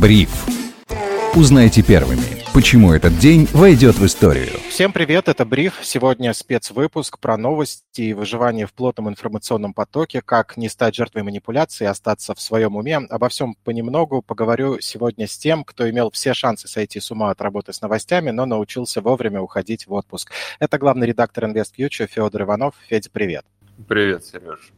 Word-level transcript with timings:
Бриф. 0.00 0.30
Узнайте 1.34 1.82
первыми, 1.82 2.42
почему 2.54 2.94
этот 2.94 3.18
день 3.18 3.46
войдет 3.52 3.96
в 3.96 4.06
историю. 4.06 4.48
Всем 4.70 4.92
привет, 4.92 5.28
это 5.28 5.44
Бриф. 5.44 5.74
Сегодня 5.82 6.32
спецвыпуск 6.32 7.18
про 7.18 7.36
новости 7.36 8.00
и 8.00 8.14
выживание 8.14 8.66
в 8.66 8.72
плотном 8.72 9.10
информационном 9.10 9.74
потоке, 9.74 10.22
как 10.22 10.56
не 10.56 10.70
стать 10.70 10.94
жертвой 10.94 11.22
манипуляции 11.22 11.84
и 11.84 11.86
остаться 11.86 12.34
в 12.34 12.40
своем 12.40 12.76
уме. 12.76 12.96
Обо 12.96 13.28
всем 13.28 13.54
понемногу 13.62 14.22
поговорю 14.22 14.80
сегодня 14.80 15.26
с 15.26 15.36
тем, 15.36 15.64
кто 15.64 15.88
имел 15.90 16.10
все 16.10 16.32
шансы 16.32 16.66
сойти 16.66 16.98
с 16.98 17.10
ума 17.10 17.30
от 17.30 17.42
работы 17.42 17.74
с 17.74 17.82
новостями, 17.82 18.30
но 18.30 18.46
научился 18.46 19.02
вовремя 19.02 19.42
уходить 19.42 19.86
в 19.86 19.92
отпуск. 19.92 20.32
Это 20.60 20.78
главный 20.78 21.08
редактор 21.08 21.44
InvestFuture 21.44 22.06
Федор 22.06 22.42
Иванов. 22.42 22.74
Федя, 22.88 23.10
привет. 23.12 23.44
Привет, 23.86 24.24
Сереж. 24.24 24.72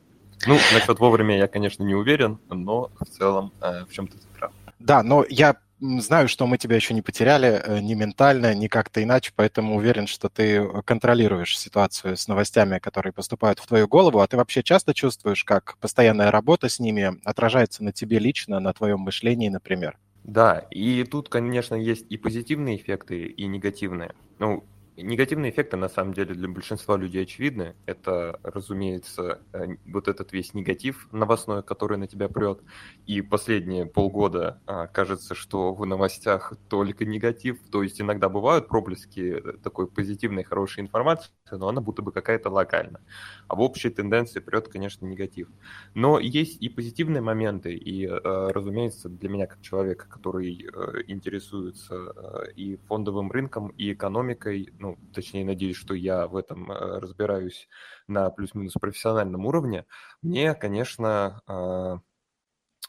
Ну, 0.48 0.58
насчет 0.74 0.98
вовремя 0.98 1.38
я, 1.38 1.46
конечно, 1.46 1.84
не 1.84 1.94
уверен, 1.94 2.40
но 2.48 2.90
в 2.98 3.04
целом 3.04 3.52
э, 3.60 3.84
в 3.88 3.92
чем-то 3.92 4.14
ты 4.16 4.26
прав. 4.36 4.50
Да, 4.82 5.02
но 5.02 5.24
я 5.28 5.56
знаю, 5.80 6.28
что 6.28 6.46
мы 6.46 6.58
тебя 6.58 6.76
еще 6.76 6.94
не 6.94 7.02
потеряли 7.02 7.60
э, 7.64 7.80
ни 7.80 7.94
ментально, 7.94 8.54
ни 8.54 8.68
как-то 8.68 9.02
иначе, 9.02 9.32
поэтому 9.34 9.76
уверен, 9.76 10.06
что 10.06 10.28
ты 10.28 10.64
контролируешь 10.84 11.58
ситуацию 11.58 12.16
с 12.16 12.28
новостями, 12.28 12.78
которые 12.78 13.12
поступают 13.12 13.58
в 13.58 13.66
твою 13.66 13.88
голову. 13.88 14.20
А 14.20 14.26
ты 14.26 14.36
вообще 14.36 14.62
часто 14.62 14.94
чувствуешь, 14.94 15.44
как 15.44 15.76
постоянная 15.78 16.30
работа 16.30 16.68
с 16.68 16.78
ними 16.78 17.20
отражается 17.24 17.82
на 17.82 17.92
тебе 17.92 18.18
лично, 18.18 18.60
на 18.60 18.72
твоем 18.72 19.00
мышлении, 19.00 19.48
например? 19.48 19.98
Да, 20.24 20.58
и 20.70 21.02
тут, 21.04 21.28
конечно, 21.28 21.74
есть 21.74 22.06
и 22.08 22.16
позитивные 22.16 22.76
эффекты, 22.76 23.24
и 23.24 23.46
негативные. 23.46 24.14
Ну, 24.38 24.64
Негативные 24.96 25.50
эффекты, 25.50 25.78
на 25.78 25.88
самом 25.88 26.12
деле, 26.12 26.34
для 26.34 26.48
большинства 26.48 26.98
людей 26.98 27.22
очевидны. 27.22 27.74
Это, 27.86 28.38
разумеется, 28.42 29.40
э, 29.54 29.76
вот 29.86 30.06
этот 30.06 30.32
весь 30.34 30.52
негатив 30.52 31.08
новостной, 31.12 31.62
который 31.62 31.96
на 31.96 32.06
тебя 32.06 32.28
прет. 32.28 32.60
И 33.06 33.22
последние 33.22 33.86
полгода 33.86 34.60
а, 34.66 34.88
кажется, 34.88 35.34
что 35.34 35.72
в 35.72 35.86
новостях 35.86 36.52
только 36.68 37.06
негатив. 37.06 37.58
То 37.70 37.82
есть 37.82 38.02
иногда 38.02 38.28
бывают 38.28 38.68
проблески 38.68 39.40
э, 39.42 39.52
такой 39.62 39.86
позитивной, 39.86 40.44
хорошей 40.44 40.80
информации, 40.80 41.30
но 41.50 41.68
она 41.68 41.80
будто 41.80 42.02
бы 42.02 42.12
какая-то 42.12 42.50
локальна. 42.50 43.00
А 43.48 43.56
в 43.56 43.62
общей 43.62 43.88
тенденции 43.88 44.40
прет, 44.40 44.68
конечно, 44.68 45.06
негатив. 45.06 45.48
Но 45.94 46.18
есть 46.18 46.60
и 46.60 46.68
позитивные 46.68 47.22
моменты. 47.22 47.74
И, 47.74 48.06
э, 48.06 48.18
разумеется, 48.22 49.08
для 49.08 49.30
меня, 49.30 49.46
как 49.46 49.62
человека, 49.62 50.06
который 50.06 50.68
интересуется 51.06 52.12
и 52.56 52.76
фондовым 52.88 53.30
рынком, 53.32 53.68
и 53.78 53.94
экономикой, 53.94 54.70
ну, 54.82 54.98
точнее, 55.14 55.44
надеюсь, 55.44 55.76
что 55.76 55.94
я 55.94 56.26
в 56.26 56.36
этом 56.36 56.70
э, 56.70 56.98
разбираюсь 56.98 57.68
на 58.08 58.30
плюс-минус 58.30 58.74
профессиональном 58.74 59.46
уровне, 59.46 59.86
мне, 60.22 60.54
конечно, 60.54 61.40
Э, 61.48 61.98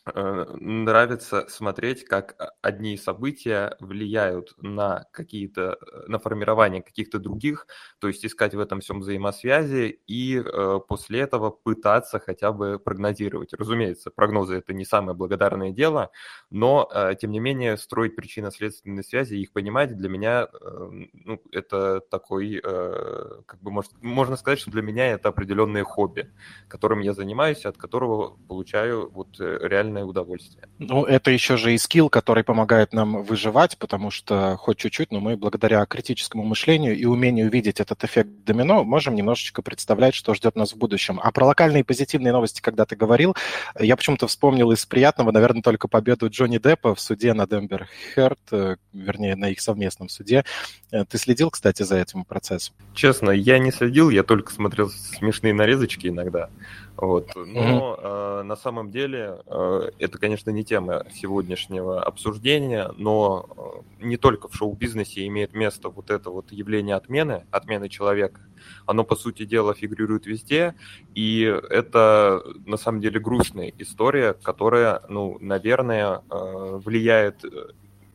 нравится 0.06 1.46
смотреть, 1.48 2.04
как 2.06 2.36
одни 2.62 2.98
события 2.98 3.78
влияют 3.80 4.54
на 4.58 5.06
какие-то, 5.12 5.78
э, 5.82 6.08
на 6.08 6.20
формирование 6.20 6.82
каких-то 6.82 7.20
других, 7.20 7.68
то 8.00 8.08
есть 8.10 8.26
искать 8.26 8.54
в 8.54 8.60
этом 8.60 8.82
всем 8.82 9.00
взаимосвязи 9.00 10.00
и 10.08 10.40
э, 10.40 10.80
после 10.88 11.22
этого 11.22 11.52
пытаться 11.52 12.20
хотя 12.20 12.52
бы 12.52 12.80
прогнозировать. 12.80 13.54
Разумеется, 13.54 14.12
прогнозы 14.12 14.56
это 14.56 14.74
не 14.74 14.84
самое 14.86 15.16
благодарное 15.16 15.72
дело, 15.72 16.12
но 16.50 16.90
э, 16.94 17.16
тем 17.20 17.32
не 17.32 17.40
менее 17.40 17.78
строить 17.78 18.16
причинно-следственные 18.16 19.04
связи, 19.04 19.36
их 19.36 19.52
понимать 19.54 19.96
для 19.96 20.10
меня, 20.10 20.48
э, 20.52 20.90
ну, 21.14 21.42
это 21.52 22.02
такой, 22.02 22.60
э, 22.64 23.42
как 23.46 23.62
бы 23.62 23.72
может, 23.72 23.92
можно 24.02 24.36
сказать, 24.36 24.60
что 24.60 24.72
для 24.72 24.82
меня 24.82 25.08
это 25.12 25.30
определенное 25.30 25.84
хобби, 25.84 26.32
которым 26.68 27.00
я 27.00 27.14
занимаюсь, 27.14 27.66
от 27.66 27.78
которого 27.78 28.38
получаю 28.48 29.10
вот 29.12 29.40
э, 29.40 29.60
реально 29.62 29.93
реальное 29.94 30.06
удовольствие. 30.06 30.68
Ну, 30.80 31.06
это 31.06 31.32
еще 31.32 31.58
же 31.58 31.74
и 31.74 31.78
скилл, 31.78 32.10
который 32.10 32.44
помогает 32.44 32.94
нам 32.94 33.24
выживать, 33.24 33.78
потому 33.78 34.12
что 34.12 34.58
хоть 34.58 34.78
чуть-чуть, 34.78 35.12
но 35.12 35.20
мы 35.20 35.38
благодаря 35.38 35.86
критическому 35.86 36.44
мышлению 36.44 36.98
и 36.98 37.06
умению 37.06 37.50
видеть 37.50 37.80
этот 37.80 38.04
эффект 38.04 38.30
домино 38.46 38.84
можем 38.84 39.16
немножечко 39.16 39.62
представлять, 39.62 40.16
что 40.16 40.34
ждет 40.34 40.56
нас 40.56 40.74
в 40.74 40.78
будущем. 40.78 41.20
А 41.24 41.32
про 41.32 41.46
локальные 41.46 41.84
позитивные 41.84 42.34
новости, 42.34 42.62
когда 42.62 42.86
ты 42.86 42.96
говорил, 42.96 43.36
я 43.80 43.96
почему-то 43.96 44.28
вспомнил 44.28 44.72
из 44.72 44.86
приятного, 44.86 45.32
наверное, 45.32 45.62
только 45.62 45.88
победу 45.88 46.30
Джонни 46.30 46.58
Деппа 46.58 46.96
в 46.96 47.00
суде 47.00 47.34
над 47.34 47.54
Эмбер 47.54 47.88
Херт, 48.16 48.40
э, 48.52 48.76
вернее, 48.94 49.36
на 49.36 49.50
их 49.50 49.62
совместном 49.62 50.10
суде. 50.10 50.44
Э, 50.92 51.06
ты 51.06 51.18
следил, 51.18 51.50
кстати, 51.50 51.84
за 51.84 51.98
этим 51.98 52.26
процессом? 52.26 52.76
Честно, 52.94 53.32
я 53.32 53.60
не 53.60 53.72
следил, 53.72 54.10
я 54.10 54.24
только 54.24 54.52
смотрел 54.52 54.90
смешные 54.90 55.54
нарезочки 55.54 56.08
иногда. 56.08 56.50
Вот. 56.96 57.36
Но 57.36 57.98
mm-hmm. 58.00 58.40
э, 58.40 58.44
на 58.44 58.56
самом 58.56 58.92
деле 58.92 59.42
э, 59.48 59.90
это, 59.98 60.18
конечно, 60.20 60.52
не 60.52 60.64
тема 60.64 61.06
сегодняшнего 61.12 62.04
обсуждения, 62.04 62.92
но 62.98 63.84
э, 64.00 64.06
не 64.06 64.18
только 64.18 64.48
в 64.48 64.56
шоу-бизнесе 64.56 65.26
имеет 65.28 65.54
место 65.54 65.90
вот 65.90 66.12
это 66.12 66.30
вот 66.30 66.52
явление 66.52 66.96
отмены, 66.96 67.46
отмены 67.52 67.90
человека. 67.90 68.42
Оно, 68.86 69.04
по 69.04 69.16
сути 69.16 69.46
дела, 69.46 69.74
фигурирует 69.74 70.28
везде, 70.28 70.76
и 71.16 71.42
это, 71.70 72.44
на 72.66 72.78
самом 72.78 73.02
деле, 73.02 73.20
грустная 73.20 73.74
история, 73.80 74.34
которая, 74.34 75.02
ну, 75.10 75.38
наверное, 75.40 76.22
э, 76.30 76.80
влияет 76.84 77.44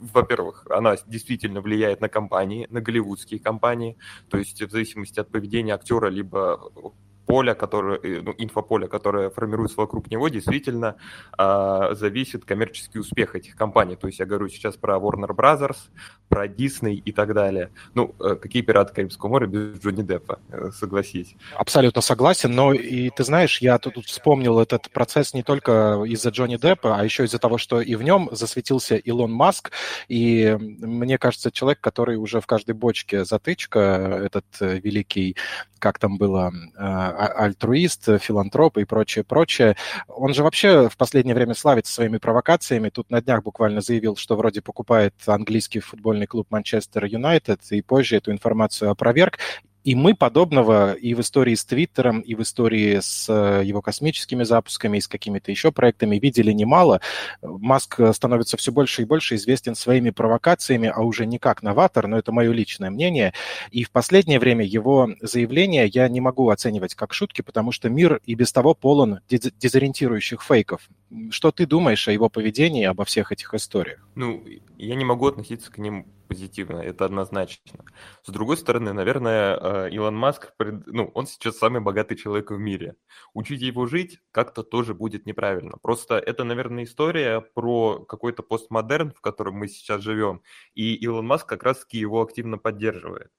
во-первых, 0.01 0.65
она 0.71 0.97
действительно 1.09 1.61
влияет 1.61 2.01
на 2.01 2.09
компании, 2.09 2.69
на 2.71 2.81
голливудские 2.81 3.41
компании, 3.41 3.97
то 4.31 4.39
есть 4.39 4.63
в 4.63 4.71
зависимости 4.71 5.19
от 5.19 5.29
поведения 5.29 5.75
актера 5.75 6.07
либо 6.09 6.71
поля, 7.29 7.55
которое, 7.55 8.01
э, 8.03 8.23
ну, 8.23 8.35
инфополя, 8.39 8.89
которое 8.89 9.29
формируется 9.29 9.77
вокруг 9.77 10.11
него, 10.11 10.29
действительно 10.29 10.97
э, 11.39 11.89
зависит 11.93 12.47
коммерческий 12.47 12.99
успех 12.99 13.37
этих 13.37 13.55
компаний. 13.55 13.97
То 13.97 14.07
есть 14.07 14.19
я 14.19 14.25
говорю 14.25 14.49
сейчас 14.49 14.77
про 14.77 14.97
Warner 14.97 15.37
Brothers, 15.37 15.77
про 16.29 16.47
Disney 16.47 16.95
и 16.95 17.13
так 17.13 17.35
далее. 17.35 17.71
Ну, 17.95 18.15
э, 18.19 18.35
какие 18.35 18.63
пираты 18.63 18.95
Карибского 18.95 19.29
моря 19.29 19.47
без 19.47 19.79
Джонни 19.79 20.03
Деппа, 20.03 20.39
э, 20.51 20.71
согласись. 20.75 21.37
Абсолютно 21.55 22.01
согласен, 22.01 22.53
но 22.53 22.73
и 22.73 23.11
ты 23.11 23.25
знаешь, 23.25 23.61
я 23.61 23.79
тут 23.79 24.07
вспомнил 24.07 24.59
этот 24.59 24.91
процесс 24.91 25.35
не 25.35 25.43
только 25.43 26.03
из-за 26.07 26.31
Джонни 26.31 26.57
Деппа, 26.57 26.97
а 26.97 27.05
еще 27.05 27.25
из-за 27.25 27.39
того, 27.39 27.59
что 27.59 27.83
и 27.83 27.95
в 27.95 28.03
нем 28.03 28.31
засветился 28.33 28.97
Илон 28.97 29.33
Маск, 29.33 29.71
и 30.09 30.57
мне 30.59 31.19
кажется, 31.19 31.51
человек, 31.51 31.81
который 31.81 32.17
уже 32.17 32.41
в 32.41 32.47
каждой 32.47 32.75
бочке 32.75 33.27
затычка, 33.27 33.81
этот 34.25 34.47
э, 34.61 34.79
великий, 34.79 35.37
как 35.79 35.99
там 35.99 36.19
было, 36.19 36.53
а, 36.77 37.18
альтруист, 37.19 38.21
филантроп 38.21 38.79
и 38.79 38.85
прочее, 38.85 39.25
прочее. 39.25 39.77
Он 40.07 40.33
же 40.35 40.43
вообще 40.43 40.89
в 40.89 40.97
последнее 40.97 41.35
время 41.35 41.55
славится 41.55 41.93
своими 41.93 42.19
провокациями. 42.19 42.91
Тут 42.91 43.11
на 43.11 43.21
днях 43.21 43.43
буквально 43.43 43.81
заявил, 43.81 44.17
что 44.17 44.37
вроде 44.37 44.63
покупает 44.63 45.15
английский 45.27 45.81
футбольный 45.81 46.27
клуб 46.27 46.47
Манчестер 46.51 47.05
Юнайтед, 47.05 47.61
и 47.71 47.83
позже 47.83 48.17
эту 48.17 48.31
информацию 48.33 48.91
опроверг. 48.91 49.39
И 49.89 49.95
мы 49.95 50.15
подобного 50.15 50.93
и 50.93 51.15
в 51.15 51.21
истории 51.21 51.55
с 51.55 51.65
Твиттером, 51.65 52.21
и 52.21 52.35
в 52.35 52.43
истории 52.43 52.99
с 53.01 53.27
э, 53.27 53.65
его 53.65 53.81
космическими 53.81 54.45
запусками, 54.45 54.99
и 54.99 55.01
с 55.01 55.09
какими-то 55.09 55.51
еще 55.51 55.73
проектами 55.73 56.19
видели 56.19 56.53
немало. 56.53 57.01
Маск 57.41 57.99
становится 58.13 58.59
все 58.59 58.71
больше 58.71 59.01
и 59.01 59.07
больше 59.07 59.37
известен 59.37 59.75
своими 59.75 60.11
провокациями, 60.11 60.93
а 60.95 61.01
уже 61.01 61.25
не 61.25 61.39
как 61.39 61.63
новатор, 61.63 62.07
но 62.07 62.19
это 62.19 62.33
мое 62.33 62.53
личное 62.53 62.91
мнение. 62.91 63.33
И 63.71 63.83
в 63.83 63.91
последнее 63.91 64.39
время 64.39 64.63
его 64.63 65.09
заявления 65.23 65.87
я 65.87 66.07
не 66.11 66.21
могу 66.21 66.51
оценивать 66.51 66.95
как 66.95 67.15
шутки, 67.15 67.41
потому 67.41 67.73
что 67.73 67.89
мир 67.89 68.21
и 68.27 68.35
без 68.35 68.53
того 68.53 68.75
полон 68.75 69.21
дезориентирующих 69.31 70.43
фейков. 70.43 70.83
Что 71.31 71.51
ты 71.51 71.65
думаешь 71.65 72.07
о 72.09 72.13
его 72.13 72.29
поведении, 72.29 72.85
обо 72.85 73.07
всех 73.07 73.33
этих 73.33 73.55
историях? 73.55 74.07
Ну, 74.15 74.45
я 74.77 74.95
не 74.97 75.07
могу 75.07 75.29
относиться 75.29 75.73
к 75.73 75.79
ним 75.79 76.05
позитивно, 76.29 76.79
это 76.79 77.05
однозначно. 77.05 77.85
С 78.23 78.31
другой 78.31 78.57
стороны, 78.57 78.93
наверное, 78.93 79.87
э, 79.87 79.91
Илон 79.91 80.17
Маск, 80.17 80.53
ну, 80.59 81.11
он 81.15 81.27
сейчас 81.27 81.59
самый 81.59 81.81
богатый 81.81 82.17
человек 82.17 82.51
в 82.51 82.59
мире. 82.59 82.97
Учить 83.35 83.63
его 83.63 83.87
жить 83.87 84.21
как-то 84.31 84.63
тоже 84.63 84.95
будет 84.95 85.27
неправильно. 85.27 85.79
Просто 85.83 86.19
это, 86.19 86.45
наверное, 86.45 86.85
история 86.85 87.41
про 87.41 88.05
какой-то 88.05 88.43
постмодерн, 88.43 89.13
в 89.13 89.21
котором 89.21 89.55
мы 89.55 89.69
сейчас 89.69 90.03
живем, 90.03 90.43
и 90.75 90.95
Илон 90.95 91.27
Маск 91.27 91.49
как 91.49 91.63
раз-таки 91.63 91.99
его 91.99 92.23
активно 92.23 92.59
поддерживает. 92.59 93.31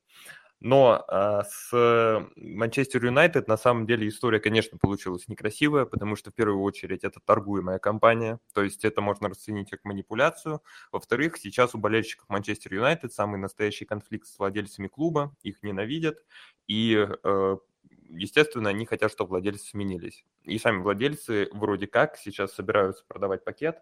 Но 0.62 1.06
а, 1.08 1.44
с 1.44 2.28
Манчестер 2.36 3.06
Юнайтед 3.06 3.48
на 3.48 3.56
самом 3.56 3.86
деле 3.86 4.08
история, 4.08 4.40
конечно, 4.40 4.78
получилась 4.78 5.28
некрасивая, 5.30 5.86
потому 5.86 6.18
что 6.18 6.32
в 6.32 6.34
первую 6.34 6.62
очередь 6.62 7.04
это 7.04 7.22
торгуемая 7.22 7.80
компания, 7.80 8.40
то 8.54 8.62
есть 8.64 8.84
это 8.84 9.00
можно 9.00 9.30
расценить 9.30 9.70
как 9.70 9.86
манипуляцию. 9.86 10.62
Во-вторых, 10.92 11.38
сейчас 11.38 11.76
у 11.76 11.78
болельщиков 11.78 12.28
Манчестер 12.28 12.74
Юнайтед 12.74 13.14
самый 13.14 13.40
настоящий 13.40 13.86
конфликт 13.86 14.28
с 14.28 14.38
владельцами 14.38 14.88
клуба, 14.88 15.34
их 15.44 15.64
ненавидят, 15.64 16.26
и 16.68 17.08
э, 17.24 17.58
естественно, 18.10 18.70
они 18.70 18.86
хотят, 18.86 19.12
чтобы 19.12 19.30
владельцы 19.30 19.70
сменились. 19.70 20.26
И 20.44 20.58
сами 20.60 20.82
владельцы 20.82 21.48
вроде 21.54 21.88
как 21.88 22.18
сейчас 22.18 22.54
собираются 22.54 23.06
продавать 23.08 23.44
пакет, 23.46 23.82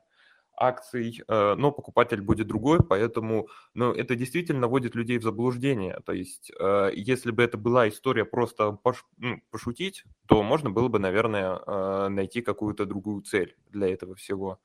акций, 0.57 1.21
э, 1.27 1.55
но 1.55 1.71
покупатель 1.71 2.21
будет 2.21 2.47
другой, 2.47 2.79
поэтому 2.83 3.47
ну, 3.73 3.93
это 3.93 4.15
действительно 4.15 4.67
вводит 4.67 4.95
людей 4.95 5.17
в 5.19 5.23
заблуждение. 5.23 5.99
То 6.05 6.13
есть, 6.13 6.51
э, 6.59 6.91
если 6.95 7.31
бы 7.31 7.43
это 7.43 7.57
была 7.57 7.87
история 7.87 8.25
просто 8.25 8.71
пош, 8.71 9.05
ну, 9.17 9.41
пошутить, 9.51 10.03
то 10.27 10.43
можно 10.43 10.69
было 10.71 10.87
бы, 10.89 10.99
наверное, 10.99 11.59
э, 11.65 12.07
найти 12.09 12.41
какую-то 12.41 12.85
другую 12.85 13.21
цель 13.21 13.55
для 13.69 13.87
этого 13.87 14.15
всего. 14.15 14.59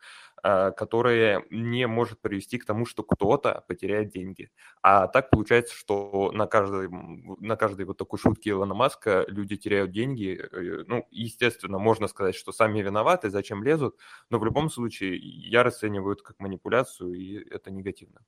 Которое 0.44 1.44
не 1.50 1.86
может 1.86 2.20
привести 2.20 2.58
к 2.58 2.64
тому, 2.64 2.84
что 2.84 3.04
кто-то 3.04 3.64
потеряет 3.68 4.10
деньги. 4.10 4.50
А 4.82 5.06
так 5.06 5.30
получается, 5.30 5.72
что 5.72 6.32
на 6.32 6.48
каждой, 6.48 6.88
на 6.90 7.54
каждой 7.54 7.84
вот 7.86 7.98
такой 7.98 8.18
шутке 8.18 8.50
Илона 8.50 8.74
Маска 8.74 9.24
люди 9.28 9.56
теряют 9.56 9.92
деньги. 9.92 10.42
Ну, 10.88 11.06
естественно, 11.12 11.78
можно 11.78 12.08
сказать, 12.08 12.34
что 12.34 12.50
сами 12.50 12.80
виноваты, 12.82 13.30
зачем 13.30 13.62
лезут, 13.62 13.96
но 14.30 14.40
в 14.40 14.44
любом 14.44 14.68
случае 14.68 15.16
я 15.16 15.62
расцениваю 15.82 16.14
это 16.14 16.22
как 16.24 16.38
манипуляцию, 16.40 17.14
и 17.14 17.34
это 17.50 17.70
негативно. 17.70 18.24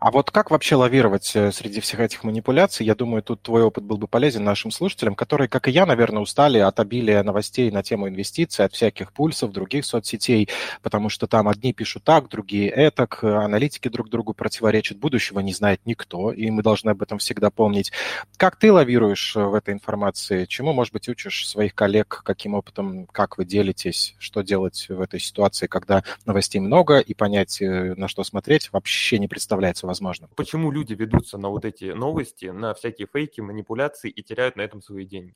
А 0.00 0.12
вот 0.12 0.30
как 0.30 0.52
вообще 0.52 0.76
лавировать 0.76 1.32
э, 1.34 1.50
среди 1.50 1.80
всех 1.80 1.98
этих 1.98 2.22
манипуляций? 2.22 2.86
Я 2.86 2.94
думаю, 2.94 3.20
тут 3.20 3.42
твой 3.42 3.64
опыт 3.64 3.82
был 3.82 3.98
бы 3.98 4.06
полезен 4.06 4.44
нашим 4.44 4.70
слушателям, 4.70 5.16
которые, 5.16 5.48
как 5.48 5.66
и 5.66 5.72
я, 5.72 5.86
наверное, 5.86 6.22
устали 6.22 6.58
от 6.58 6.78
обилия 6.78 7.20
новостей 7.24 7.68
на 7.72 7.82
тему 7.82 8.06
инвестиций, 8.06 8.64
от 8.64 8.74
всяких 8.74 9.12
пульсов 9.12 9.50
других 9.50 9.84
соцсетей, 9.84 10.48
потому 10.82 11.08
что 11.08 11.26
там 11.26 11.48
одни 11.48 11.72
пишут 11.72 12.04
так, 12.04 12.28
другие 12.28 12.68
этак, 12.68 13.24
аналитики 13.24 13.88
друг 13.88 14.08
другу 14.08 14.34
противоречат, 14.34 14.98
будущего 14.98 15.40
не 15.40 15.52
знает 15.52 15.80
никто, 15.84 16.30
и 16.30 16.48
мы 16.48 16.62
должны 16.62 16.90
об 16.90 17.02
этом 17.02 17.18
всегда 17.18 17.50
помнить. 17.50 17.90
Как 18.36 18.54
ты 18.54 18.72
лавируешь 18.72 19.34
э, 19.34 19.42
в 19.42 19.54
этой 19.54 19.74
информации? 19.74 20.44
Чему, 20.44 20.72
может 20.72 20.92
быть, 20.92 21.08
учишь 21.08 21.48
своих 21.48 21.74
коллег? 21.74 22.22
Каким 22.24 22.54
опытом, 22.54 23.06
как 23.06 23.36
вы 23.36 23.44
делитесь? 23.44 24.14
Что 24.20 24.42
делать 24.42 24.86
в 24.88 25.00
этой 25.00 25.18
ситуации, 25.18 25.66
когда 25.66 26.04
новостей 26.24 26.60
много, 26.60 27.00
и 27.00 27.14
понять, 27.14 27.60
э, 27.60 27.94
на 27.96 28.06
что 28.06 28.22
смотреть, 28.22 28.72
вообще 28.72 29.18
не 29.18 29.26
представляется 29.26 29.87
возможно. 29.88 30.28
Почему 30.36 30.70
люди 30.70 30.94
ведутся 30.94 31.38
на 31.38 31.48
вот 31.48 31.64
эти 31.64 31.86
новости, 31.86 32.46
на 32.46 32.74
всякие 32.74 33.08
фейки, 33.12 33.40
манипуляции 33.40 34.10
и 34.10 34.22
теряют 34.22 34.54
на 34.54 34.60
этом 34.62 34.80
свои 34.80 35.04
деньги? 35.04 35.34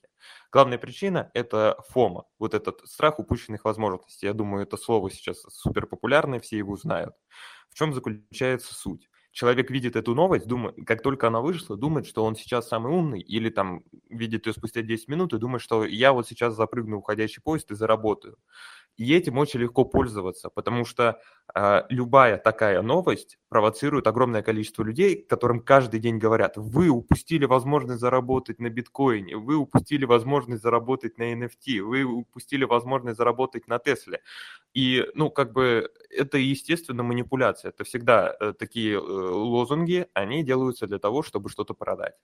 Главная 0.52 0.78
причина– 0.78 1.31
это 1.34 1.82
фома, 1.88 2.26
вот 2.38 2.54
этот 2.54 2.87
страх 2.87 3.19
упущенных 3.19 3.64
возможностей. 3.64 4.26
Я 4.26 4.34
думаю, 4.34 4.62
это 4.62 4.76
слово 4.76 5.10
сейчас 5.10 5.43
супер 5.49 5.87
популярное, 5.87 6.38
все 6.38 6.58
его 6.58 6.76
знают. 6.76 7.14
В 7.70 7.75
чем 7.75 7.93
заключается 7.94 8.75
суть? 8.75 9.08
человек 9.32 9.70
видит 9.70 9.96
эту 9.96 10.14
новость, 10.14 10.46
думает, 10.46 10.76
как 10.87 11.02
только 11.02 11.26
она 11.26 11.40
вышла, 11.40 11.76
думает, 11.76 12.06
что 12.06 12.25
он 12.25 12.37
сейчас 12.37 12.69
самый 12.69 12.93
умный, 12.93 13.20
или 13.20 13.49
там 13.49 13.82
видит 14.08 14.46
ее 14.46 14.52
спустя 14.52 14.82
10 14.82 15.08
минут 15.08 15.32
и 15.32 15.38
думает, 15.38 15.62
что 15.62 15.84
я 15.84 16.12
вот 16.12 16.28
сейчас 16.28 16.54
запрыгну 16.54 16.96
в 16.96 16.99
уходящий 17.00 17.43
поезд 17.43 17.70
и 17.70 17.75
заработаю. 17.75 18.37
И 18.96 19.14
этим 19.14 19.38
очень 19.38 19.60
легко 19.60 19.84
пользоваться, 19.84 20.50
потому 20.50 20.84
что 20.84 21.20
э, 21.54 21.82
любая 21.88 22.36
такая 22.36 22.82
новость 22.82 23.38
провоцирует 23.48 24.06
огромное 24.06 24.42
количество 24.42 24.82
людей, 24.82 25.24
которым 25.28 25.60
каждый 25.60 25.98
день 25.98 26.18
говорят, 26.18 26.56
вы 26.56 26.88
упустили 26.88 27.46
возможность 27.46 28.00
заработать 28.00 28.58
на 28.58 28.68
биткоине, 28.68 29.36
вы 29.36 29.56
упустили 29.56 30.04
возможность 30.04 30.62
заработать 30.62 31.16
на 31.18 31.32
NFT, 31.32 31.80
вы 31.80 32.04
упустили 32.04 32.64
возможность 32.64 33.16
заработать 33.16 33.66
на 33.66 33.78
Тесле. 33.78 34.20
И, 34.74 35.06
ну, 35.14 35.30
как 35.30 35.52
бы 35.52 35.90
это, 36.10 36.38
естественно, 36.38 37.02
манипуляция. 37.02 37.70
Это 37.70 37.84
всегда 37.84 38.36
э, 38.38 38.52
такие 38.58 38.94
э, 38.94 38.98
лозунги, 38.98 40.06
они 40.14 40.42
делаются 40.42 40.86
для 40.86 40.98
того, 40.98 41.22
чтобы 41.22 41.48
что-то 41.48 41.74
продать. 41.74 42.14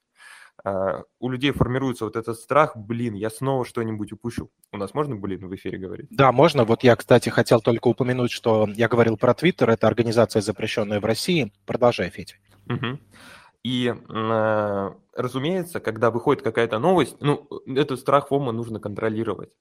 Uh, 0.65 1.03
у 1.19 1.29
людей 1.29 1.51
формируется 1.51 2.03
вот 2.03 2.17
этот 2.17 2.37
страх, 2.37 2.75
блин, 2.75 3.13
я 3.13 3.29
снова 3.29 3.65
что-нибудь 3.65 4.11
упущу. 4.11 4.49
У 4.73 4.77
нас 4.77 4.93
можно, 4.93 5.15
блин, 5.15 5.47
в 5.47 5.55
эфире 5.55 5.77
говорить? 5.77 6.07
Да, 6.09 6.31
можно. 6.33 6.65
Вот 6.65 6.83
я, 6.83 6.95
кстати, 6.97 7.29
хотел 7.29 7.61
только 7.61 7.87
упомянуть, 7.87 8.31
что 8.31 8.67
я 8.67 8.89
говорил 8.89 9.15
про 9.15 9.33
Твиттер, 9.33 9.69
это 9.69 9.87
организация, 9.87 10.41
запрещенная 10.41 10.99
в 10.99 11.05
России. 11.05 11.53
Продолжай, 11.65 12.09
Федя. 12.09 12.35
Uh-huh. 12.67 12.99
И, 13.63 13.93
э, 13.93 14.91
разумеется, 15.15 15.79
когда 15.79 16.11
выходит 16.11 16.43
какая-то 16.43 16.79
новость, 16.79 17.17
ну, 17.19 17.47
этот 17.65 17.99
страх 17.99 18.27
ФОМа 18.29 18.51
нужно 18.51 18.79
контролировать. 18.79 19.51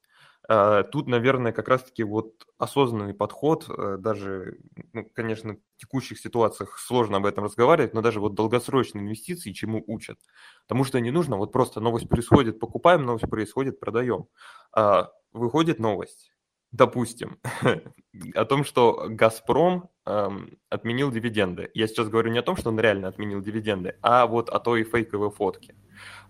А, 0.51 0.83
тут, 0.83 1.09
наверное, 1.09 1.53
как 1.53 1.69
раз-таки 1.69 2.03
вот 2.03 2.47
осознанный 2.57 3.13
подход, 3.13 3.67
э, 3.69 3.97
даже, 3.99 4.59
ну, 4.95 5.05
конечно, 5.15 5.55
в 5.55 5.81
текущих 5.81 6.19
ситуациях 6.19 6.79
сложно 6.79 7.19
об 7.19 7.27
этом 7.27 7.45
разговаривать, 7.45 7.93
но 7.93 8.01
даже 8.01 8.19
вот 8.21 8.35
долгосрочные 8.35 9.05
инвестиции 9.05 9.53
чему 9.53 9.85
учат. 9.87 10.19
Потому 10.67 10.85
что 10.85 11.01
не 11.01 11.11
нужно, 11.11 11.37
вот 11.37 11.53
просто 11.53 11.81
новость 11.81 12.09
происходит, 12.09 12.59
покупаем, 12.61 13.05
новость 13.05 13.29
происходит, 13.29 13.79
продаем. 13.79 14.27
А, 14.73 15.11
выходит 15.33 15.79
новость, 15.81 16.33
допустим, 16.73 17.39
о 18.35 18.45
том, 18.47 18.65
что 18.65 19.05
«Газпром» 19.09 19.91
эм, 20.07 20.59
отменил 20.71 21.11
дивиденды. 21.11 21.71
Я 21.75 21.87
сейчас 21.89 22.09
говорю 22.09 22.31
не 22.33 22.39
о 22.39 22.43
том, 22.43 22.57
что 22.57 22.71
он 22.71 22.81
реально 22.81 23.09
отменил 23.09 23.43
дивиденды, 23.43 23.97
а 24.01 24.27
вот 24.27 24.49
о 24.49 24.59
той 24.61 24.85
фейковой 24.85 25.31
фотке. 25.31 25.75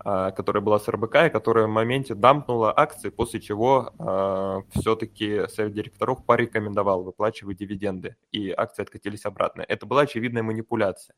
А, 0.00 0.30
которая 0.30 0.62
была 0.62 0.78
с 0.78 0.88
РБК, 0.88 1.16
и 1.26 1.30
которая 1.30 1.66
в 1.66 1.70
моменте 1.70 2.14
дампнула 2.14 2.72
акции, 2.76 3.10
после 3.10 3.40
чего 3.40 3.92
а, 3.98 4.62
все-таки 4.70 5.46
совет 5.48 5.72
директоров 5.72 6.24
порекомендовал 6.24 7.02
выплачивать 7.02 7.58
дивиденды, 7.58 8.16
и 8.30 8.50
акции 8.50 8.82
откатились 8.82 9.24
обратно. 9.24 9.62
Это 9.62 9.86
была 9.86 10.02
очевидная 10.02 10.42
манипуляция. 10.42 11.16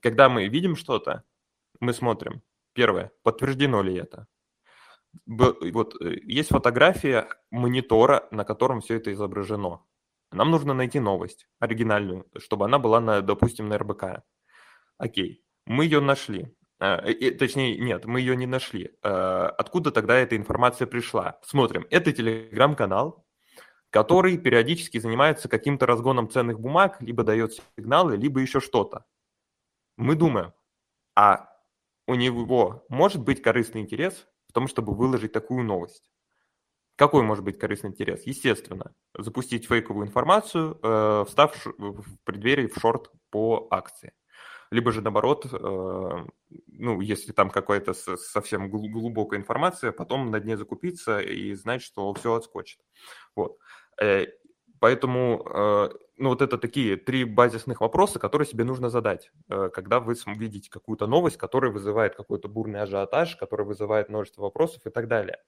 Когда 0.00 0.28
мы 0.28 0.48
видим 0.48 0.76
что-то, 0.76 1.24
мы 1.78 1.92
смотрим, 1.92 2.42
первое, 2.72 3.12
подтверждено 3.22 3.82
ли 3.82 3.94
это. 3.94 4.26
Вот 5.26 6.00
э, 6.00 6.18
есть 6.22 6.50
фотография 6.50 7.28
монитора, 7.50 8.28
на 8.30 8.44
котором 8.44 8.80
все 8.80 8.96
это 8.96 9.12
изображено. 9.12 9.84
Нам 10.32 10.50
нужно 10.50 10.74
найти 10.74 11.00
новость 11.00 11.48
оригинальную, 11.58 12.26
чтобы 12.38 12.64
она 12.64 12.78
была, 12.78 13.00
на, 13.00 13.20
допустим, 13.20 13.68
на 13.68 13.78
РБК. 13.78 14.22
Окей, 14.98 15.42
мы 15.66 15.84
ее 15.84 16.00
нашли. 16.00 16.54
А, 16.80 17.02
точнее, 17.38 17.76
нет, 17.78 18.06
мы 18.06 18.20
ее 18.20 18.34
не 18.34 18.46
нашли. 18.46 18.96
А, 19.02 19.50
откуда 19.58 19.90
тогда 19.92 20.16
эта 20.16 20.36
информация 20.36 20.86
пришла? 20.86 21.38
Смотрим, 21.44 21.86
это 21.90 22.10
телеграм-канал, 22.10 23.26
который 23.90 24.38
периодически 24.38 24.98
занимается 24.98 25.48
каким-то 25.48 25.84
разгоном 25.84 26.30
ценных 26.30 26.58
бумаг, 26.58 26.96
либо 27.02 27.22
дает 27.22 27.52
сигналы, 27.76 28.16
либо 28.16 28.40
еще 28.40 28.60
что-то. 28.60 29.04
Мы 29.98 30.14
думаем, 30.14 30.54
а 31.14 31.50
у 32.06 32.14
него 32.14 32.86
может 32.88 33.22
быть 33.22 33.42
корыстный 33.42 33.82
интерес 33.82 34.26
в 34.48 34.52
том, 34.52 34.66
чтобы 34.66 34.94
выложить 34.94 35.32
такую 35.32 35.64
новость? 35.64 36.10
Какой 36.96 37.22
может 37.22 37.44
быть 37.44 37.58
корыстный 37.58 37.90
интерес? 37.90 38.22
Естественно, 38.24 38.94
запустить 39.18 39.66
фейковую 39.66 40.06
информацию, 40.06 40.78
э, 40.82 41.24
встав 41.28 41.54
в 41.66 42.18
преддверии 42.24 42.68
в 42.68 42.78
шорт 42.78 43.10
по 43.30 43.66
акции 43.70 44.14
либо 44.70 44.92
же 44.92 45.02
наоборот, 45.02 45.46
э, 45.52 46.26
ну, 46.68 47.00
если 47.00 47.32
там 47.32 47.50
какая-то 47.50 47.92
совсем 47.92 48.70
глубокая 48.70 49.40
информация, 49.40 49.92
потом 49.92 50.30
на 50.30 50.40
дне 50.40 50.56
закупиться 50.56 51.20
и 51.20 51.54
знать, 51.54 51.82
что 51.82 52.12
все 52.14 52.34
отскочит. 52.34 52.78
Вот. 53.34 53.58
Э, 54.00 54.26
поэтому 54.78 55.44
э, 55.44 55.90
ну, 56.20 56.28
вот 56.28 56.42
это 56.42 56.58
такие 56.58 56.96
три 56.96 57.24
базисных 57.24 57.80
вопроса, 57.80 58.18
которые 58.18 58.46
себе 58.46 58.64
нужно 58.64 58.90
задать, 58.90 59.30
э, 59.48 59.70
когда 59.72 60.00
вы 60.00 60.14
видите 60.36 60.70
какую-то 60.70 61.06
новость, 61.06 61.38
которая 61.38 61.70
вызывает 61.70 62.14
какой-то 62.14 62.46
бурный 62.46 62.82
ажиотаж, 62.82 63.36
которая 63.36 63.66
вызывает 63.66 64.10
множество 64.10 64.42
вопросов 64.42 64.82
и 64.84 64.90
так 64.90 65.08
далее. 65.08 65.38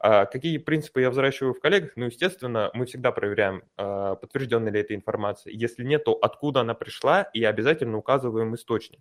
А 0.00 0.26
какие 0.26 0.58
принципы 0.58 1.00
я 1.00 1.10
взращиваю 1.10 1.54
в 1.54 1.60
коллегах? 1.60 1.92
Ну, 1.94 2.06
естественно, 2.06 2.70
мы 2.74 2.86
всегда 2.86 3.12
проверяем, 3.12 3.62
а, 3.76 4.16
подтверждена 4.16 4.68
ли 4.68 4.80
эта 4.80 4.96
информация. 4.96 5.52
Если 5.52 5.84
нет, 5.84 6.04
то 6.04 6.14
откуда 6.14 6.60
она 6.60 6.74
пришла, 6.74 7.22
и 7.22 7.44
обязательно 7.44 7.96
указываем 7.96 8.54
источник. 8.56 9.00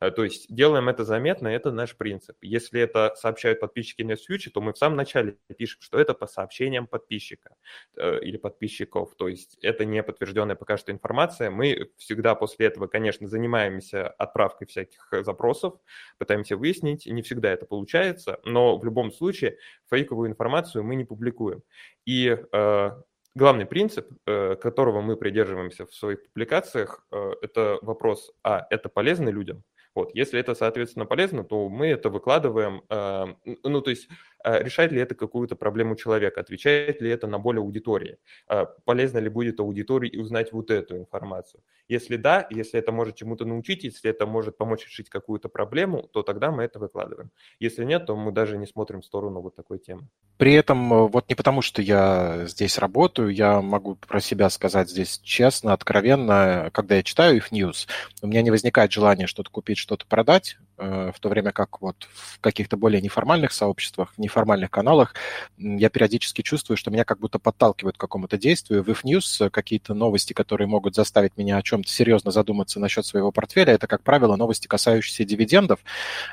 Э, 0.00 0.10
то 0.10 0.24
есть 0.24 0.54
делаем 0.54 0.88
это 0.90 1.04
заметно, 1.04 1.48
это 1.48 1.72
наш 1.72 1.96
принцип. 1.96 2.36
Если 2.42 2.80
это 2.80 3.14
сообщают 3.16 3.60
подписчики 3.60 4.02
InvestFuture, 4.02 4.50
то 4.52 4.60
мы 4.60 4.74
в 4.74 4.78
самом 4.78 4.96
начале 4.96 5.38
пишем, 5.56 5.80
что 5.80 5.98
это 5.98 6.12
по 6.12 6.26
сообщениям 6.26 6.86
подписчика 6.86 7.54
э, 7.96 8.20
или 8.20 8.36
подписчиков. 8.36 9.14
То 9.16 9.28
есть 9.28 9.56
это 9.62 9.84
не 9.86 10.02
подтвержденная 10.02 10.56
пока 10.66 10.76
что 10.76 10.90
информация. 10.90 11.48
Мы 11.48 11.90
всегда 11.96 12.34
после 12.34 12.66
этого, 12.66 12.88
конечно, 12.88 13.28
занимаемся 13.28 14.08
отправкой 14.08 14.66
всяких 14.66 15.08
запросов, 15.20 15.74
пытаемся 16.18 16.56
выяснить. 16.56 17.06
Не 17.06 17.22
всегда 17.22 17.52
это 17.52 17.66
получается, 17.66 18.40
но 18.44 18.76
в 18.76 18.84
любом 18.84 19.12
случае 19.12 19.58
фейковую 19.88 20.28
информацию 20.28 20.82
мы 20.82 20.96
не 20.96 21.04
публикуем. 21.04 21.62
И 22.04 22.36
э, 22.52 22.90
главный 23.36 23.66
принцип, 23.66 24.08
э, 24.26 24.56
которого 24.56 25.02
мы 25.02 25.16
придерживаемся 25.16 25.86
в 25.86 25.94
своих 25.94 26.24
публикациях, 26.24 27.06
э, 27.12 27.32
это 27.42 27.78
вопрос, 27.82 28.32
а 28.42 28.66
это 28.68 28.88
полезно 28.88 29.28
людям? 29.28 29.62
Вот, 29.94 30.10
если 30.14 30.38
это, 30.38 30.54
соответственно, 30.54 31.06
полезно, 31.06 31.42
то 31.42 31.68
мы 31.68 31.86
это 31.86 32.10
выкладываем. 32.10 32.82
Э, 32.90 33.26
ну, 33.62 33.80
то 33.80 33.90
есть 33.90 34.08
решает 34.46 34.92
ли 34.92 35.00
это 35.00 35.14
какую-то 35.14 35.56
проблему 35.56 35.96
человека, 35.96 36.40
отвечает 36.40 37.00
ли 37.00 37.10
это 37.10 37.26
на 37.26 37.38
боль 37.38 37.58
аудитории, 37.58 38.18
а 38.48 38.64
полезно 38.64 39.18
ли 39.18 39.28
будет 39.28 39.60
аудитории 39.60 40.16
узнать 40.16 40.52
вот 40.52 40.70
эту 40.70 40.96
информацию. 40.96 41.62
Если 41.88 42.16
да, 42.16 42.46
если 42.50 42.80
это 42.80 42.92
может 42.92 43.16
чему-то 43.16 43.44
научить, 43.44 43.84
если 43.84 44.10
это 44.10 44.26
может 44.26 44.56
помочь 44.56 44.84
решить 44.86 45.08
какую-то 45.08 45.48
проблему, 45.48 46.08
то 46.12 46.22
тогда 46.22 46.50
мы 46.50 46.64
это 46.64 46.78
выкладываем. 46.78 47.30
Если 47.60 47.84
нет, 47.84 48.06
то 48.06 48.16
мы 48.16 48.32
даже 48.32 48.56
не 48.56 48.66
смотрим 48.66 49.00
в 49.00 49.04
сторону 49.04 49.40
вот 49.40 49.54
такой 49.54 49.78
темы. 49.78 50.08
При 50.36 50.52
этом 50.52 50.92
э, 50.92 51.08
вот 51.08 51.28
не 51.28 51.34
потому, 51.34 51.62
что 51.62 51.82
я 51.82 52.46
здесь 52.46 52.78
работаю, 52.78 53.30
я 53.30 53.62
могу 53.62 53.94
про 53.94 54.20
себя 54.20 54.50
сказать 54.50 54.90
здесь 54.90 55.20
честно, 55.22 55.72
откровенно, 55.72 56.70
когда 56.72 56.96
я 56.96 57.02
читаю 57.02 57.36
их 57.36 57.52
news, 57.52 57.86
у 58.20 58.26
меня 58.26 58.42
не 58.42 58.50
возникает 58.50 58.92
желания 58.92 59.26
что-то 59.26 59.50
купить, 59.50 59.78
что-то 59.78 60.06
продать, 60.06 60.58
в 60.76 61.14
то 61.20 61.28
время 61.28 61.52
как 61.52 61.80
вот 61.80 62.08
в 62.12 62.40
каких-то 62.40 62.76
более 62.76 63.00
неформальных 63.00 63.52
сообществах, 63.52 64.12
неформальных 64.16 64.70
каналах 64.70 65.14
я 65.56 65.88
периодически 65.88 66.42
чувствую, 66.42 66.76
что 66.76 66.90
меня 66.90 67.04
как 67.04 67.18
будто 67.18 67.38
подталкивают 67.38 67.96
к 67.96 68.00
какому-то 68.00 68.38
действию. 68.38 68.82
В 68.82 69.04
News 69.04 69.50
какие-то 69.50 69.94
новости, 69.94 70.32
которые 70.32 70.68
могут 70.68 70.94
заставить 70.94 71.36
меня 71.36 71.56
о 71.56 71.62
чем-то 71.62 71.88
серьезно 71.88 72.30
задуматься 72.30 72.80
насчет 72.80 73.06
своего 73.06 73.32
портфеля, 73.32 73.72
это, 73.72 73.86
как 73.86 74.02
правило, 74.02 74.36
новости, 74.36 74.66
касающиеся 74.66 75.24
дивидендов, 75.24 75.80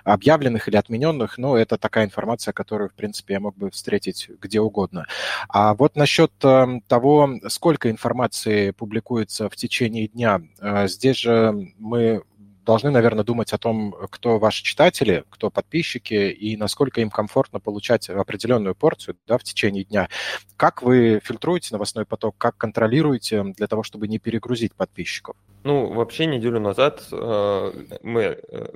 объявленных 0.03 0.67
или 0.67 0.75
отмененных, 0.75 1.37
но 1.37 1.57
это 1.57 1.77
такая 1.77 2.05
информация, 2.05 2.53
которую, 2.53 2.89
в 2.89 2.93
принципе, 2.93 3.35
я 3.35 3.39
мог 3.39 3.57
бы 3.57 3.69
встретить 3.71 4.29
где 4.41 4.59
угодно. 4.59 5.05
А 5.49 5.73
вот 5.73 5.95
насчет 5.95 6.31
эм, 6.43 6.81
того, 6.81 7.39
сколько 7.47 7.89
информации 7.89 8.71
публикуется 8.71 9.49
в 9.49 9.55
течение 9.55 10.07
дня, 10.07 10.41
э, 10.59 10.87
здесь 10.87 11.17
же 11.17 11.71
мы 11.77 12.23
должны, 12.65 12.89
наверное, 12.89 13.23
думать 13.23 13.53
о 13.53 13.57
том, 13.57 13.95
кто 14.09 14.39
ваши 14.39 14.63
читатели, 14.63 15.23
кто 15.29 15.49
подписчики 15.49 16.31
и 16.31 16.57
насколько 16.57 17.01
им 17.01 17.09
комфортно 17.09 17.59
получать 17.59 18.09
определенную 18.09 18.75
порцию 18.75 19.17
да, 19.27 19.37
в 19.37 19.43
течение 19.43 19.83
дня. 19.83 20.09
Как 20.57 20.81
вы 20.81 21.19
фильтруете 21.23 21.69
новостной 21.73 22.05
поток, 22.05 22.35
как 22.37 22.57
контролируете 22.57 23.43
для 23.43 23.67
того, 23.67 23.83
чтобы 23.83 24.07
не 24.07 24.19
перегрузить 24.19 24.73
подписчиков? 24.73 25.35
Ну, 25.63 25.93
вообще 25.93 26.25
неделю 26.25 26.59
назад 26.59 27.07
э, 27.11 27.71
мы, 28.01 28.21
э, 28.21 28.67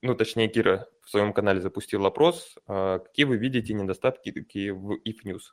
ну, 0.00 0.14
точнее, 0.14 0.48
Кира 0.48 0.86
в 1.04 1.10
своем 1.10 1.32
канале 1.32 1.60
запустил 1.60 2.06
опрос, 2.06 2.56
э, 2.68 3.00
какие 3.04 3.26
вы 3.26 3.36
видите 3.36 3.74
недостатки 3.74 4.30
в 4.70 4.92
if 5.06 5.16
news. 5.24 5.52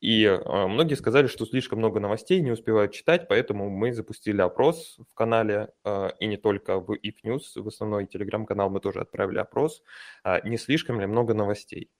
И 0.00 0.24
э, 0.24 0.66
многие 0.66 0.94
сказали, 0.94 1.26
что 1.26 1.46
слишком 1.46 1.78
много 1.78 2.00
новостей, 2.00 2.40
не 2.40 2.50
успевают 2.50 2.92
читать, 2.92 3.28
поэтому 3.28 3.70
мы 3.70 3.92
запустили 3.92 4.40
опрос 4.40 4.98
в 5.10 5.14
канале, 5.14 5.68
э, 5.84 6.10
и 6.20 6.26
не 6.26 6.36
только 6.36 6.78
в 6.78 6.92
If 6.92 7.14
News, 7.24 7.42
в 7.56 7.68
основной 7.68 8.06
телеграм-канал 8.06 8.70
мы 8.70 8.80
тоже 8.80 9.00
отправили 9.00 9.38
опрос, 9.38 9.82
э, 10.24 10.46
не 10.48 10.58
слишком 10.58 11.00
ли 11.00 11.06
много 11.06 11.34
новостей. 11.34 11.90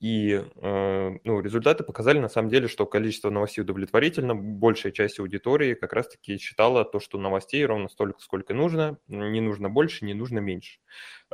И 0.00 0.42
э, 0.56 1.18
ну, 1.24 1.40
результаты 1.40 1.82
показали 1.82 2.18
на 2.18 2.28
самом 2.28 2.50
деле, 2.50 2.68
что 2.68 2.84
количество 2.84 3.30
новостей 3.30 3.62
удовлетворительно. 3.62 4.34
Большая 4.34 4.92
часть 4.92 5.18
аудитории 5.18 5.72
как 5.72 5.94
раз-таки 5.94 6.36
считала 6.36 6.84
то, 6.84 7.00
что 7.00 7.18
новостей 7.18 7.64
ровно 7.64 7.88
столько, 7.88 8.20
сколько 8.20 8.52
нужно. 8.52 8.98
Не 9.08 9.40
нужно 9.40 9.70
больше, 9.70 10.04
не 10.04 10.12
нужно 10.12 10.38
меньше. 10.38 10.80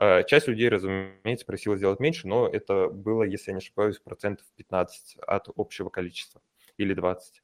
Э, 0.00 0.22
часть 0.24 0.46
людей, 0.46 0.68
разумеется, 0.68 1.44
просила 1.44 1.76
сделать 1.76 1.98
меньше, 1.98 2.28
но 2.28 2.46
это 2.46 2.88
было, 2.88 3.24
если 3.24 3.50
я 3.50 3.54
не 3.54 3.58
ошибаюсь, 3.58 3.98
процентов 3.98 4.46
15 4.56 5.16
от 5.26 5.48
общего 5.56 5.88
количества 5.88 6.40
или 6.76 6.94
20. 6.94 7.42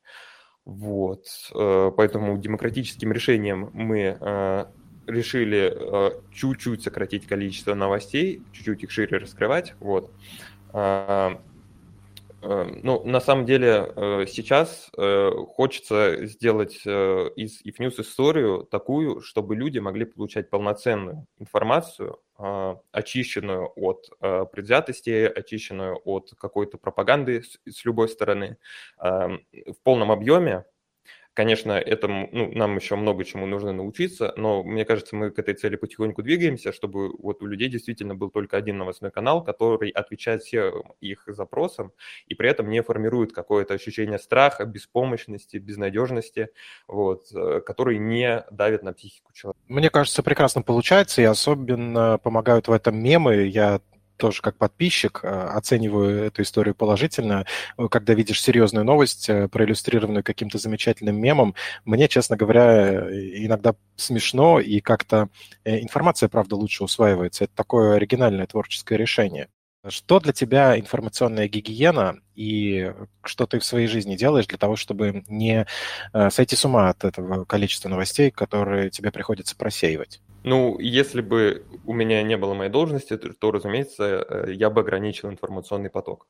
Вот. 0.66 1.26
Э, 1.52 1.90
поэтому 1.96 2.38
демократическим 2.38 3.12
решением 3.12 3.70
мы 3.72 4.68
решили 5.08 5.74
чуть-чуть 6.34 6.82
сократить 6.82 7.26
количество 7.26 7.74
новостей, 7.74 8.42
чуть-чуть 8.52 8.84
их 8.84 8.90
шире 8.90 9.16
раскрывать. 9.16 9.74
Вот. 9.80 10.12
А, 10.72 11.40
э, 12.42 12.64
ну, 12.82 13.04
на 13.04 13.20
самом 13.20 13.46
деле, 13.46 13.92
э, 13.94 14.26
сейчас 14.26 14.90
э, 14.96 15.30
хочется 15.48 16.26
сделать 16.26 16.76
из 16.86 17.62
IFNews 17.64 18.00
историю 18.00 18.64
такую, 18.70 19.20
чтобы 19.20 19.56
люди 19.56 19.78
могли 19.78 20.04
получать 20.04 20.50
полноценную 20.50 21.26
информацию, 21.38 22.20
а, 22.36 22.78
очищенную 22.92 23.72
от 23.74 24.08
предвзятости, 24.20 25.24
очищенную 25.24 26.00
от 26.04 26.30
какой-то 26.38 26.78
пропаганды 26.78 27.42
с 27.66 27.84
любой 27.84 28.08
стороны, 28.08 28.58
в 29.00 29.76
полном 29.82 30.12
объеме, 30.12 30.64
Конечно, 31.38 31.70
этому, 31.70 32.28
ну, 32.32 32.50
нам 32.50 32.74
еще 32.74 32.96
много 32.96 33.24
чему 33.24 33.46
нужно 33.46 33.72
научиться, 33.72 34.34
но 34.36 34.64
мне 34.64 34.84
кажется, 34.84 35.14
мы 35.14 35.30
к 35.30 35.38
этой 35.38 35.54
цели 35.54 35.76
потихоньку 35.76 36.20
двигаемся, 36.20 36.72
чтобы 36.72 37.16
вот 37.16 37.42
у 37.42 37.46
людей 37.46 37.68
действительно 37.68 38.16
был 38.16 38.28
только 38.28 38.56
один 38.56 38.76
новостной 38.76 39.12
канал, 39.12 39.44
который 39.44 39.90
отвечает 39.90 40.42
всем 40.42 40.82
их 41.00 41.22
запросам 41.28 41.92
и 42.26 42.34
при 42.34 42.50
этом 42.50 42.68
не 42.68 42.82
формирует 42.82 43.32
какое-то 43.32 43.74
ощущение 43.74 44.18
страха, 44.18 44.64
беспомощности, 44.64 45.58
безнадежности, 45.58 46.48
вот, 46.88 47.26
э, 47.32 47.60
который 47.60 47.98
не 47.98 48.44
давит 48.50 48.82
на 48.82 48.92
психику 48.92 49.32
человека. 49.32 49.60
Мне 49.68 49.90
кажется, 49.90 50.24
прекрасно 50.24 50.62
получается, 50.62 51.22
и 51.22 51.24
особенно 51.24 52.18
помогают 52.18 52.66
в 52.66 52.72
этом 52.72 53.00
мемы. 53.00 53.46
Я 53.46 53.80
тоже 54.18 54.42
как 54.42 54.56
подписчик 54.56 55.20
э, 55.22 55.28
оцениваю 55.28 56.24
эту 56.24 56.42
историю 56.42 56.74
положительно. 56.74 57.46
Когда 57.90 58.12
видишь 58.12 58.42
серьезную 58.42 58.84
новость, 58.84 59.28
э, 59.30 59.48
проиллюстрированную 59.48 60.22
каким-то 60.22 60.58
замечательным 60.58 61.16
мемом, 61.16 61.54
мне, 61.84 62.08
честно 62.08 62.36
говоря, 62.36 63.08
иногда 63.10 63.74
смешно, 63.96 64.60
и 64.60 64.80
как-то 64.80 65.30
э, 65.64 65.80
информация, 65.80 66.28
правда, 66.28 66.56
лучше 66.56 66.84
усваивается. 66.84 67.44
Это 67.44 67.54
такое 67.54 67.96
оригинальное 67.96 68.46
творческое 68.46 68.98
решение. 68.98 69.48
Что 69.86 70.20
для 70.20 70.32
тебя 70.32 70.78
информационная 70.78 71.48
гигиена 71.48 72.18
и 72.34 72.92
что 73.22 73.46
ты 73.46 73.60
в 73.60 73.64
своей 73.64 73.86
жизни 73.86 74.16
делаешь 74.16 74.48
для 74.48 74.58
того, 74.58 74.74
чтобы 74.74 75.22
не 75.28 75.66
сойти 76.30 76.56
с 76.56 76.64
ума 76.64 76.90
от 76.90 77.04
этого 77.04 77.44
количества 77.44 77.88
новостей, 77.88 78.32
которые 78.32 78.90
тебе 78.90 79.12
приходится 79.12 79.56
просеивать? 79.56 80.20
Ну, 80.48 80.78
если 80.78 81.20
бы 81.20 81.66
у 81.84 81.92
меня 81.92 82.22
не 82.22 82.38
было 82.38 82.54
моей 82.54 82.70
должности, 82.70 83.18
то, 83.18 83.50
разумеется, 83.50 84.24
э, 84.48 84.52
я 84.54 84.70
бы 84.70 84.80
ограничил 84.80 85.28
информационный 85.28 85.90
поток. 85.90 86.26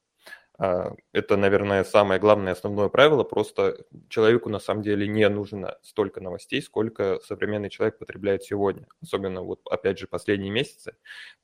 А, 0.58 0.94
это, 1.12 1.36
наверное, 1.36 1.84
самое 1.84 2.20
главное 2.20 2.52
основное 2.52 2.88
правило. 2.88 3.24
Просто 3.24 3.78
человеку 4.08 4.48
на 4.50 4.58
самом 4.60 4.82
деле 4.82 5.06
не 5.08 5.28
нужно 5.28 5.78
столько 5.82 6.20
новостей, 6.20 6.60
сколько 6.62 7.20
современный 7.24 7.70
человек 7.70 7.98
потребляет 7.98 8.42
сегодня. 8.44 8.88
Особенно 9.02 9.42
вот, 9.42 9.60
опять 9.70 9.98
же, 10.00 10.08
последние 10.08 10.50
месяцы 10.50 10.96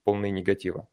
полные 0.04 0.33
негатива. 0.33 0.88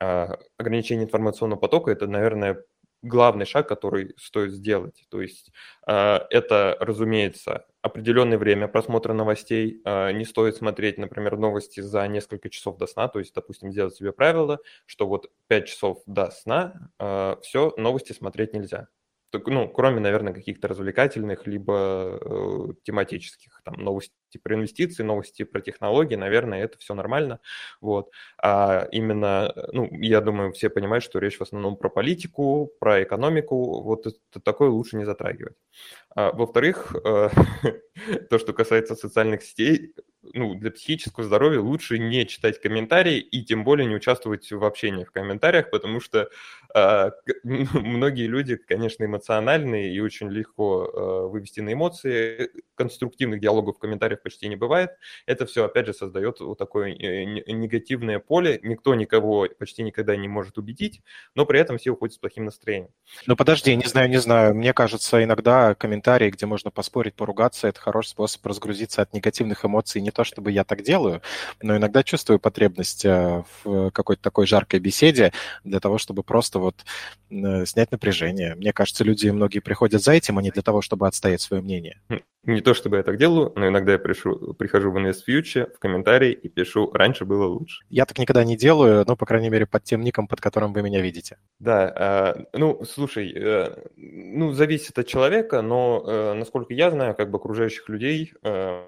А, 0.00 0.38
ограничение 0.58 1.06
информационного 1.06 1.60
потока– 1.60 1.90
это, 1.92 2.06
наверное, 2.06 2.64
главный 3.06 3.46
шаг, 3.46 3.68
который 3.68 4.14
стоит 4.18 4.52
сделать. 4.52 5.04
То 5.10 5.20
есть 5.20 5.52
а, 5.86 6.26
это, 6.30 6.76
разумеется, 6.80 7.66
определенное 7.82 8.38
время 8.38 8.68
просмотра 8.68 9.12
новостей. 9.12 9.80
А, 9.84 10.10
не 10.12 10.24
стоит 10.24 10.56
смотреть, 10.56 10.98
например, 10.98 11.36
новости 11.36 11.80
за 11.80 12.06
несколько 12.08 12.50
часов 12.50 12.78
до 12.78 12.86
сна. 12.86 13.08
То 13.08 13.18
есть, 13.18 13.34
допустим, 13.34 13.72
сделать 13.72 13.94
себе 13.94 14.12
правило, 14.12 14.58
что 14.86 15.06
вот 15.06 15.30
5 15.48 15.66
часов 15.66 16.02
до 16.06 16.30
сна 16.30 16.90
а, 16.98 17.38
все, 17.42 17.72
новости 17.76 18.12
смотреть 18.12 18.52
нельзя 18.52 18.88
ну, 19.32 19.68
кроме, 19.68 20.00
наверное, 20.00 20.32
каких-то 20.32 20.68
развлекательных, 20.68 21.46
либо 21.46 22.18
э, 22.20 22.72
тематических, 22.84 23.60
там, 23.64 23.74
новости 23.74 24.12
про 24.42 24.54
инвестиции, 24.54 25.02
новости 25.02 25.44
про 25.44 25.60
технологии, 25.60 26.16
наверное, 26.16 26.62
это 26.64 26.78
все 26.78 26.94
нормально, 26.94 27.40
вот. 27.80 28.10
А 28.42 28.88
именно, 28.92 29.52
ну, 29.72 29.88
я 29.92 30.20
думаю, 30.20 30.52
все 30.52 30.70
понимают, 30.70 31.04
что 31.04 31.18
речь 31.18 31.38
в 31.38 31.42
основном 31.42 31.76
про 31.76 31.88
политику, 31.88 32.70
про 32.80 33.02
экономику, 33.02 33.82
вот 33.82 34.06
это 34.06 34.40
такое 34.42 34.70
лучше 34.70 34.96
не 34.96 35.04
затрагивать. 35.04 35.56
А, 36.14 36.32
во-вторых, 36.32 36.94
э, 37.04 37.28
то, 38.30 38.38
что 38.38 38.52
касается 38.52 38.94
социальных 38.96 39.42
сетей, 39.42 39.94
ну, 40.34 40.54
для 40.54 40.70
психического 40.70 41.24
здоровья 41.24 41.60
лучше 41.60 41.98
не 41.98 42.26
читать 42.26 42.60
комментарии 42.60 43.18
и 43.18 43.44
тем 43.44 43.64
более 43.64 43.86
не 43.86 43.94
участвовать 43.94 44.50
в 44.50 44.64
общении 44.64 45.04
в 45.04 45.12
комментариях, 45.12 45.70
потому 45.70 46.00
что 46.00 46.28
э, 46.74 47.10
многие 47.44 48.26
люди, 48.26 48.56
конечно, 48.56 49.04
эмоциональные 49.04 49.94
и 49.94 50.00
очень 50.00 50.30
легко 50.30 50.84
э, 50.84 51.28
вывести 51.28 51.60
на 51.60 51.72
эмоции. 51.72 52.50
Конструктивных 52.74 53.40
диалогов 53.40 53.76
в 53.76 53.78
комментариях 53.78 54.22
почти 54.22 54.48
не 54.48 54.56
бывает. 54.56 54.90
Это 55.26 55.46
все, 55.46 55.64
опять 55.64 55.86
же, 55.86 55.94
создает 55.94 56.40
вот 56.40 56.58
такое 56.58 56.94
э, 56.94 57.24
негативное 57.24 58.18
поле. 58.18 58.60
Никто 58.62 58.94
никого 58.94 59.48
почти 59.58 59.82
никогда 59.82 60.16
не 60.16 60.28
может 60.28 60.58
убедить, 60.58 61.02
но 61.34 61.46
при 61.46 61.60
этом 61.60 61.78
все 61.78 61.90
уходят 61.90 62.14
с 62.14 62.18
плохим 62.18 62.44
настроением. 62.44 62.90
Ну, 63.26 63.36
подожди, 63.36 63.74
не 63.74 63.86
знаю, 63.86 64.08
не 64.08 64.18
знаю. 64.18 64.54
Мне 64.54 64.72
кажется, 64.72 65.22
иногда 65.22 65.74
комментарии, 65.74 66.30
где 66.30 66.46
можно 66.46 66.70
поспорить, 66.70 67.14
поругаться, 67.14 67.68
это 67.68 67.80
хороший 67.80 68.08
способ 68.08 68.44
разгрузиться 68.46 69.02
от 69.02 69.12
негативных 69.12 69.64
эмоций 69.64 70.00
не 70.00 70.10
то 70.16 70.24
чтобы 70.24 70.50
я 70.50 70.64
так 70.64 70.82
делаю, 70.82 71.20
но 71.60 71.76
иногда 71.76 72.02
чувствую 72.02 72.38
потребность 72.38 73.04
э, 73.04 73.44
в 73.62 73.90
какой-то 73.90 74.22
такой 74.22 74.46
жаркой 74.46 74.80
беседе 74.80 75.32
для 75.62 75.78
того, 75.78 75.98
чтобы 75.98 76.22
просто 76.22 76.58
вот 76.58 76.86
э, 77.30 77.66
снять 77.66 77.92
напряжение. 77.92 78.54
Мне 78.54 78.72
кажется, 78.72 79.04
люди 79.04 79.28
многие 79.28 79.58
приходят 79.58 80.02
за 80.02 80.12
этим, 80.12 80.38
а 80.38 80.42
не 80.42 80.50
для 80.50 80.62
того, 80.62 80.80
чтобы 80.80 81.06
отстоять 81.06 81.42
свое 81.42 81.62
мнение. 81.62 82.00
Хм, 82.08 82.20
Не 82.44 82.62
то 82.62 82.72
чтобы 82.72 82.96
я 82.96 83.02
так 83.02 83.18
делаю, 83.18 83.52
но 83.56 83.68
иногда 83.68 83.92
я 83.92 83.98
пришу, 83.98 84.54
прихожу 84.54 84.90
в 84.90 84.96
InvestFuture, 84.96 85.74
в 85.74 85.78
комментарии 85.78 86.32
и 86.32 86.48
пишу 86.48 86.90
«раньше 86.92 87.26
было 87.26 87.44
лучше». 87.44 87.84
Я 87.90 88.06
так 88.06 88.18
никогда 88.18 88.42
не 88.42 88.56
делаю, 88.56 89.04
ну, 89.06 89.16
по 89.16 89.26
крайней 89.26 89.50
мере, 89.50 89.66
под 89.66 89.84
тем 89.84 90.00
ником, 90.00 90.28
под 90.28 90.40
которым 90.40 90.72
вы 90.72 90.80
меня 90.82 91.02
видите. 91.02 91.36
Да, 91.58 92.34
э, 92.34 92.44
ну, 92.54 92.82
слушай, 92.84 93.30
э, 93.36 93.66
ну, 93.96 94.52
зависит 94.52 94.98
от 94.98 95.06
человека, 95.06 95.60
но, 95.60 96.02
э, 96.06 96.32
насколько 96.32 96.72
я 96.72 96.90
знаю, 96.90 97.14
как 97.14 97.30
бы 97.30 97.36
окружающих 97.36 97.88
людей, 97.90 98.32
э, 98.42 98.82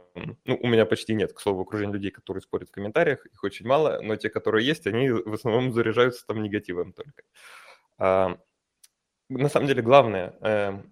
ну, 0.47 0.59
у 0.63 0.67
меня 0.67 0.87
почти 0.87 1.15
нет, 1.19 1.33
к 1.35 1.41
слову, 1.41 1.63
окружения 1.63 1.93
людей, 1.93 2.11
которые 2.11 2.41
спорят 2.41 2.69
в 2.69 2.73
комментариях, 2.73 3.27
их 3.27 3.45
очень 3.45 3.67
мало, 3.67 4.01
но 4.01 4.17
те, 4.17 4.31
которые 4.31 4.67
есть, 4.67 4.87
они 4.87 5.11
в 5.11 5.35
основном 5.35 5.73
заряжаются 5.73 6.27
там 6.27 6.43
негативом 6.43 6.93
только. 6.93 7.23
Э, 7.99 8.37
на 9.29 9.49
самом 9.51 9.67
деле, 9.67 9.83
главное 9.83 10.35
э, 10.41 10.83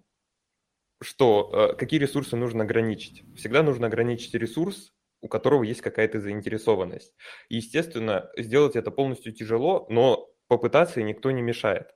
что 1.01 1.51
э, 1.71 1.75
какие 1.75 1.99
ресурсы 1.99 2.35
нужно 2.35 2.63
ограничить? 2.63 3.23
Всегда 3.35 3.63
нужно 3.63 3.87
ограничить 3.87 4.33
ресурс, 4.33 4.93
у 5.21 5.27
которого 5.27 5.63
есть 5.63 5.81
какая-то 5.81 6.19
заинтересованность. 6.19 7.15
естественно, 7.49 8.29
сделать 8.37 8.75
это 8.75 8.91
полностью 8.91 9.33
тяжело, 9.33 9.87
но 9.89 10.29
попытаться 10.47 11.01
никто 11.01 11.31
не 11.31 11.41
мешает. 11.41 11.87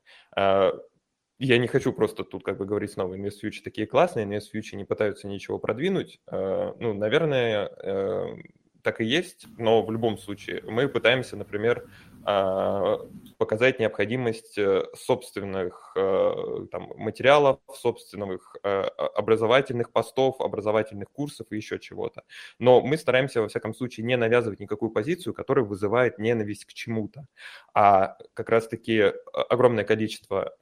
Я 1.44 1.58
не 1.58 1.66
хочу 1.68 1.92
просто 1.92 2.24
тут 2.24 2.44
как 2.44 2.60
бы 2.60 2.66
говорить 2.68 2.92
снова, 2.92 3.16
InvestFuture 3.16 3.64
такие 3.64 3.88
классные, 3.88 4.28
InvestFuture 4.28 4.76
не 4.76 4.86
пытаются 4.86 5.28
ничего 5.28 5.58
продвинуть. 5.58 6.22
А, 6.28 6.76
ну, 6.80 6.94
наверное, 6.94 7.66
э, 7.84 8.36
так 8.84 9.02
и 9.02 9.06
есть, 9.06 9.48
но 9.58 9.84
в 9.84 9.92
любом 9.92 10.18
случае 10.18 10.62
мы 10.64 10.88
пытаемся, 10.88 11.36
например, 11.36 11.88
а, 12.24 13.00
показать 13.38 13.80
необходимость 13.80 14.58
э, 14.58 14.84
собственных 14.96 15.94
э, 15.96 16.68
там, 16.72 16.92
материалов, 16.96 17.60
собственных 17.74 18.56
э, 18.64 18.84
образовательных 19.16 19.92
постов, 19.92 20.40
образовательных 20.40 21.10
курсов 21.10 21.48
и 21.50 21.56
еще 21.56 21.80
чего-то. 21.80 22.24
Но 22.60 22.82
мы 22.82 22.98
стараемся, 22.98 23.42
во 23.42 23.48
всяком 23.48 23.74
случае, 23.74 24.06
не 24.06 24.18
навязывать 24.18 24.60
никакую 24.60 24.92
позицию, 24.92 25.34
которая 25.34 25.66
вызывает 25.66 26.20
ненависть 26.20 26.66
к 26.66 26.74
чему-то. 26.74 27.26
А 27.74 28.18
как 28.36 28.50
раз-таки 28.50 29.14
огромное 29.34 29.84
количество 29.84 30.56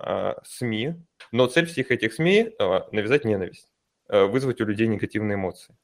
СМИ, 0.45 0.95
но 1.33 1.47
цель 1.47 1.65
всех 1.65 1.91
этих 1.91 2.13
СМИ– 2.13 2.55
навязать 2.91 3.25
ненависть 3.25 3.67
вызвать 4.09 4.61
у 4.61 4.65
людей 4.65 4.87
негативные 4.87 5.35
эмоции. 5.35 5.75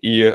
И 0.00 0.22
э, 0.22 0.34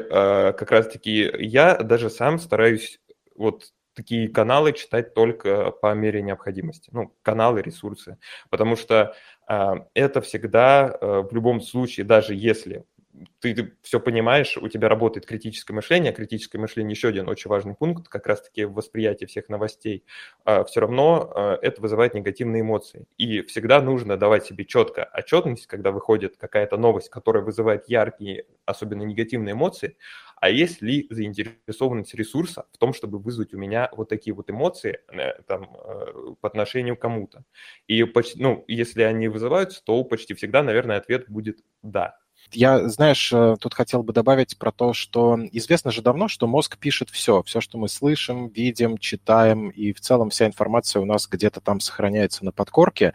как 0.54 0.72
раз-таки 0.72 1.32
я 1.40 1.78
даже 1.78 2.10
сам 2.10 2.40
стараюсь 2.40 3.00
вот 3.36 3.72
такие 3.94 4.30
каналы 4.30 4.74
читать 4.74 5.14
только 5.14 5.72
по 5.72 5.94
мере 5.94 6.22
необходимости. 6.22 6.90
Ну, 6.94 7.16
каналы, 7.24 7.62
ресурсы. 7.62 8.18
Потому 8.50 8.76
что 8.76 9.16
э, 9.50 9.74
это 9.96 10.22
всегда 10.22 10.96
э, 11.00 11.22
в 11.30 11.34
любом 11.34 11.62
случае, 11.62 12.06
даже 12.06 12.36
если 12.36 12.86
ты, 13.40 13.54
ты 13.54 13.74
все 13.82 14.00
понимаешь, 14.00 14.58
у 14.58 14.68
тебя 14.68 14.90
работает 14.90 15.26
критическое 15.26 15.74
мышление, 15.74 16.12
критическое 16.12 16.58
мышление 16.58 16.92
еще 16.94 17.10
один 17.10 17.28
очень 17.30 17.50
важный 17.50 17.76
пункт, 17.76 18.08
как 18.08 18.28
раз-таки 18.28 18.66
в 18.66 18.74
восприятии 18.74 19.26
всех 19.26 19.50
новостей, 19.50 20.04
а, 20.46 20.64
все 20.64 20.82
равно 20.82 21.32
а, 21.34 21.60
это 21.62 21.82
вызывает 21.82 22.14
негативные 22.14 22.62
эмоции. 22.62 23.06
И 23.18 23.42
всегда 23.44 23.82
нужно 23.82 24.18
давать 24.18 24.46
себе 24.46 24.66
четко 24.66 25.04
отчетность, 25.14 25.68
когда 25.68 25.92
выходит 25.92 26.38
какая-то 26.38 26.78
новость, 26.78 27.10
которая 27.10 27.44
вызывает 27.44 27.88
яркие, 27.88 28.46
особенно 28.66 29.04
негативные 29.04 29.54
эмоции, 29.54 29.98
а 30.40 30.50
есть 30.50 30.82
ли 30.82 31.08
заинтересованность 31.10 32.14
ресурса 32.14 32.66
в 32.72 32.78
том, 32.78 32.94
чтобы 32.94 33.18
вызвать 33.18 33.54
у 33.54 33.58
меня 33.58 33.90
вот 33.94 34.10
такие 34.10 34.36
вот 34.36 34.50
эмоции 34.50 35.00
э, 35.12 35.42
там, 35.44 35.64
э, 35.84 36.36
по 36.40 36.48
отношению 36.48 36.96
к 36.96 37.02
кому-то. 37.02 37.44
И 37.88 38.04
почти, 38.04 38.42
ну, 38.42 38.64
если 38.68 39.02
они 39.02 39.30
вызываются, 39.30 39.84
то 39.84 40.04
почти 40.04 40.36
всегда, 40.36 40.62
наверное, 40.62 40.98
ответ 40.98 41.28
будет 41.28 41.64
«да». 41.82 42.20
Я, 42.54 42.88
знаешь, 42.88 43.32
э, 43.34 43.56
тут 43.60 43.74
хотел 43.74 44.04
бы 44.04 44.14
добавить 44.14 44.58
про 44.58 44.72
то, 44.72 44.94
что 44.94 45.38
известно 45.52 45.92
же 45.92 46.02
давно, 46.02 46.28
что 46.28 46.48
мозг 46.48 46.78
пишет 46.78 47.10
все, 47.10 47.44
все, 47.44 47.60
что 47.60 47.78
мы 47.78 47.90
слышим, 47.90 48.48
видим, 48.48 48.98
читаем, 48.98 49.70
и 49.70 49.92
в 49.92 50.00
целом 50.00 50.30
вся 50.30 50.48
информация 50.48 51.02
у 51.02 51.06
нас 51.06 51.28
где-то 51.28 51.60
там 51.60 51.80
сохраняется 51.82 52.46
на 52.46 52.52
подкорке. 52.52 53.14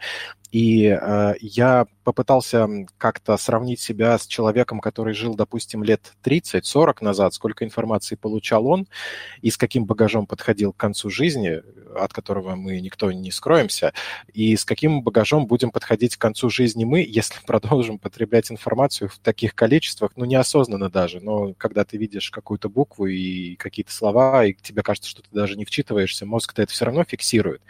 И 0.53 0.85
э, 0.85 1.33
я 1.41 1.87
попытался 2.03 2.69
как-то 2.99 3.35
сравнить 3.37 3.79
себя 3.79 4.15
с 4.19 4.27
человеком, 4.27 4.81
который 4.81 5.15
жил, 5.15 5.33
допустим, 5.33 5.83
лет 5.83 6.13
30-40 6.23 6.97
назад, 7.01 7.33
сколько 7.33 7.65
информации 7.65 8.13
получал 8.13 8.67
он 8.67 8.87
и 9.41 9.49
с 9.49 9.57
каким 9.57 9.85
багажом 9.85 10.27
подходил 10.27 10.71
к 10.71 10.77
концу 10.77 11.09
жизни, 11.09 11.63
от 11.95 12.13
которого 12.13 12.55
мы 12.55 12.79
никто 12.81 13.11
не 13.11 13.31
скроемся, 13.31 13.93
и 14.31 14.55
с 14.55 14.63
каким 14.63 15.01
багажом 15.01 15.47
будем 15.47 15.71
подходить 15.71 16.17
к 16.17 16.21
концу 16.21 16.51
жизни 16.51 16.85
мы, 16.85 17.03
если 17.09 17.43
продолжим 17.47 17.97
потреблять 17.97 18.51
информацию 18.51 19.09
в 19.09 19.17
таких 19.17 19.55
количествах, 19.55 20.11
ну, 20.17 20.25
неосознанно 20.25 20.91
даже, 20.91 21.19
но 21.19 21.55
когда 21.55 21.83
ты 21.83 21.97
видишь 21.97 22.29
какую-то 22.29 22.69
букву 22.69 23.07
и 23.07 23.55
какие-то 23.55 23.91
слова, 23.91 24.45
и 24.45 24.53
тебе 24.53 24.83
кажется, 24.83 25.09
что 25.09 25.23
ты 25.23 25.29
даже 25.31 25.57
не 25.57 25.65
вчитываешься, 25.65 26.27
мозг-то 26.27 26.61
это 26.61 26.71
все 26.71 26.85
равно 26.85 27.03
фиксирует. 27.05 27.63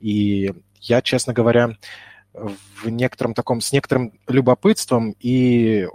И 0.00 0.52
я, 0.82 1.00
честно 1.02 1.32
говоря, 1.32 1.76
в 2.32 2.88
некотором 2.88 3.34
таком, 3.34 3.60
с 3.60 3.72
некоторым 3.72 4.12
любопытством 4.28 5.14
и 5.18 5.86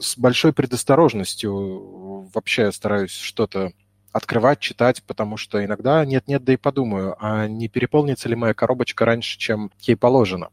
с 0.00 0.16
большой 0.18 0.52
предосторожностью 0.52 2.28
вообще 2.34 2.72
стараюсь 2.72 3.12
что-то 3.12 3.72
открывать, 4.12 4.60
читать, 4.60 5.02
потому 5.04 5.36
что 5.36 5.64
иногда 5.64 6.04
нет-нет, 6.04 6.42
да 6.44 6.54
и 6.54 6.56
подумаю, 6.56 7.16
а 7.20 7.46
не 7.46 7.68
переполнится 7.68 8.28
ли 8.28 8.34
моя 8.34 8.54
коробочка 8.54 9.04
раньше, 9.04 9.38
чем 9.38 9.70
ей 9.80 9.96
положено. 9.96 10.50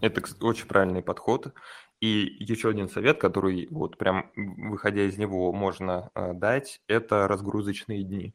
Это 0.00 0.22
очень 0.40 0.66
правильный 0.66 1.02
подход. 1.02 1.52
И 2.00 2.36
еще 2.40 2.70
один 2.70 2.88
совет, 2.88 3.20
который 3.20 3.68
вот 3.70 3.96
прям 3.96 4.30
выходя 4.34 5.02
из 5.02 5.18
него 5.18 5.52
можно 5.52 6.10
э, 6.14 6.32
дать, 6.34 6.80
это 6.88 7.28
разгрузочные 7.28 8.02
дни 8.02 8.34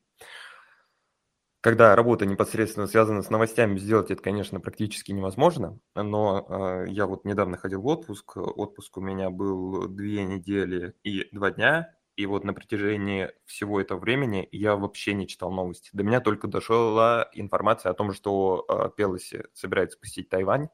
когда 1.67 1.97
работа 1.97 2.25
непосредственно 2.25 2.87
связана 2.87 3.21
с 3.21 3.29
новостями, 3.29 3.77
сделать 3.77 4.09
это, 4.09 4.23
конечно, 4.23 4.61
практически 4.61 5.11
невозможно, 5.11 5.77
но 5.95 6.45
э, 6.47 6.85
я 6.87 7.05
вот 7.07 7.25
недавно 7.25 7.57
ходил 7.57 7.81
в 7.81 7.87
отпуск, 7.87 8.37
отпуск 8.37 8.95
у 8.95 9.01
меня 9.01 9.29
был 9.29 9.89
две 9.89 10.23
недели 10.23 10.93
и 11.03 11.27
два 11.33 11.51
дня, 11.51 11.93
и 12.15 12.25
вот 12.25 12.45
на 12.45 12.53
протяжении 12.53 13.31
всего 13.43 13.81
этого 13.81 13.99
времени 13.99 14.47
я 14.53 14.77
вообще 14.77 15.13
не 15.13 15.27
читал 15.27 15.51
новости. 15.51 15.89
До 15.91 16.05
меня 16.05 16.21
только 16.21 16.47
дошла 16.47 17.29
информация 17.33 17.89
о 17.89 17.95
том, 17.95 18.13
что 18.13 18.65
э, 18.69 18.89
Пелоси 18.95 19.43
собирается 19.53 19.99
посетить 19.99 20.29
Тайвань. 20.29 20.69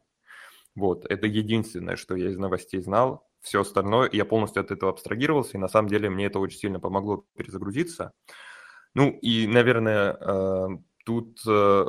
Вот, 0.75 1.07
это 1.09 1.25
единственное, 1.25 1.95
что 1.95 2.15
я 2.15 2.29
из 2.29 2.37
новостей 2.37 2.81
знал. 2.81 3.27
Все 3.41 3.61
остальное, 3.61 4.11
я 4.13 4.25
полностью 4.25 4.61
от 4.61 4.69
этого 4.69 4.91
абстрагировался, 4.91 5.57
и 5.57 5.59
на 5.59 5.69
самом 5.69 5.89
деле 5.89 6.11
мне 6.11 6.27
это 6.27 6.37
очень 6.37 6.59
сильно 6.59 6.79
помогло 6.79 7.25
перезагрузиться. 7.35 8.13
Ну 8.95 9.09
и, 9.21 9.47
наверное, 9.47 10.17
э, 10.19 10.67
тут 11.05 11.39
э, 11.47 11.85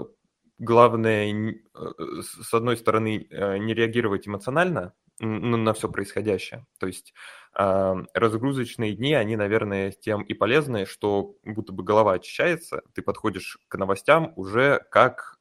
главное, 0.59 1.33
э, 1.33 2.23
с 2.23 2.55
одной 2.55 2.77
стороны, 2.77 3.29
не 3.31 3.75
реагировать 3.75 4.27
эмоционально 4.27 4.95
на 5.21 5.73
все 5.75 5.89
происходящее. 5.89 6.67
То 6.81 6.89
есть 6.89 7.15
разгрузочные 7.53 8.95
дни, 8.95 9.15
они, 9.15 9.37
наверное, 9.37 9.93
тем 9.93 10.23
и 10.23 10.35
полезны, 10.35 10.87
что 10.87 11.37
будто 11.45 11.73
бы 11.73 11.85
голова 11.85 12.15
очищается, 12.15 12.83
ты 12.95 13.03
подходишь 13.03 13.59
к 13.69 13.79
новостям 13.79 14.33
уже 14.35 14.85
как 14.91 15.39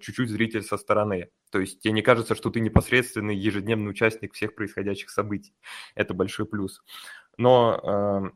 чуть-чуть 0.00 0.30
зритель 0.30 0.62
со 0.62 0.78
стороны. 0.78 1.28
То 1.50 1.58
есть 1.58 1.80
тебе 1.80 1.92
не 1.92 2.00
кажется, 2.00 2.34
что 2.34 2.48
ты 2.48 2.60
непосредственный 2.60 3.36
ежедневный 3.36 3.90
участник 3.90 4.32
всех 4.32 4.54
происходящих 4.54 5.10
событий. 5.10 5.54
Это 5.94 6.14
большой 6.14 6.46
плюс. 6.46 6.82
Но 7.36 8.32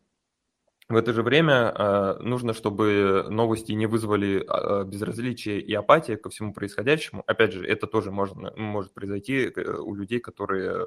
в 0.88 0.94
это 0.94 1.12
же 1.12 1.24
время 1.24 1.74
э, 1.74 2.18
нужно, 2.20 2.54
чтобы 2.54 3.26
новости 3.28 3.72
не 3.72 3.86
вызвали 3.86 4.46
э, 4.46 4.84
безразличие 4.84 5.60
и 5.60 5.74
апатия 5.74 6.16
ко 6.16 6.30
всему 6.30 6.52
происходящему. 6.52 7.24
Опять 7.26 7.54
же, 7.54 7.66
это 7.66 7.88
тоже 7.88 8.12
можно, 8.12 8.52
может 8.56 8.94
произойти 8.94 9.46
э, 9.46 9.78
у 9.78 9.96
людей, 9.96 10.20
которые 10.20 10.86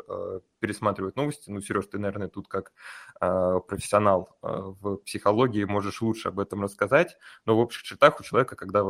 пересматривают 0.59 1.17
новости. 1.17 1.49
Ну, 1.49 1.59
Сереж, 1.59 1.87
ты, 1.87 1.99
наверное, 1.99 2.29
тут 2.29 2.47
как 2.47 2.71
профессионал 3.19 4.37
в 4.41 4.97
психологии 4.97 5.65
можешь 5.65 6.01
лучше 6.01 6.29
об 6.29 6.39
этом 6.39 6.61
рассказать. 6.63 7.17
Но 7.45 7.57
в 7.57 7.59
общих 7.59 7.83
чертах 7.83 8.19
у 8.19 8.23
человека, 8.23 8.55
когда 8.55 8.83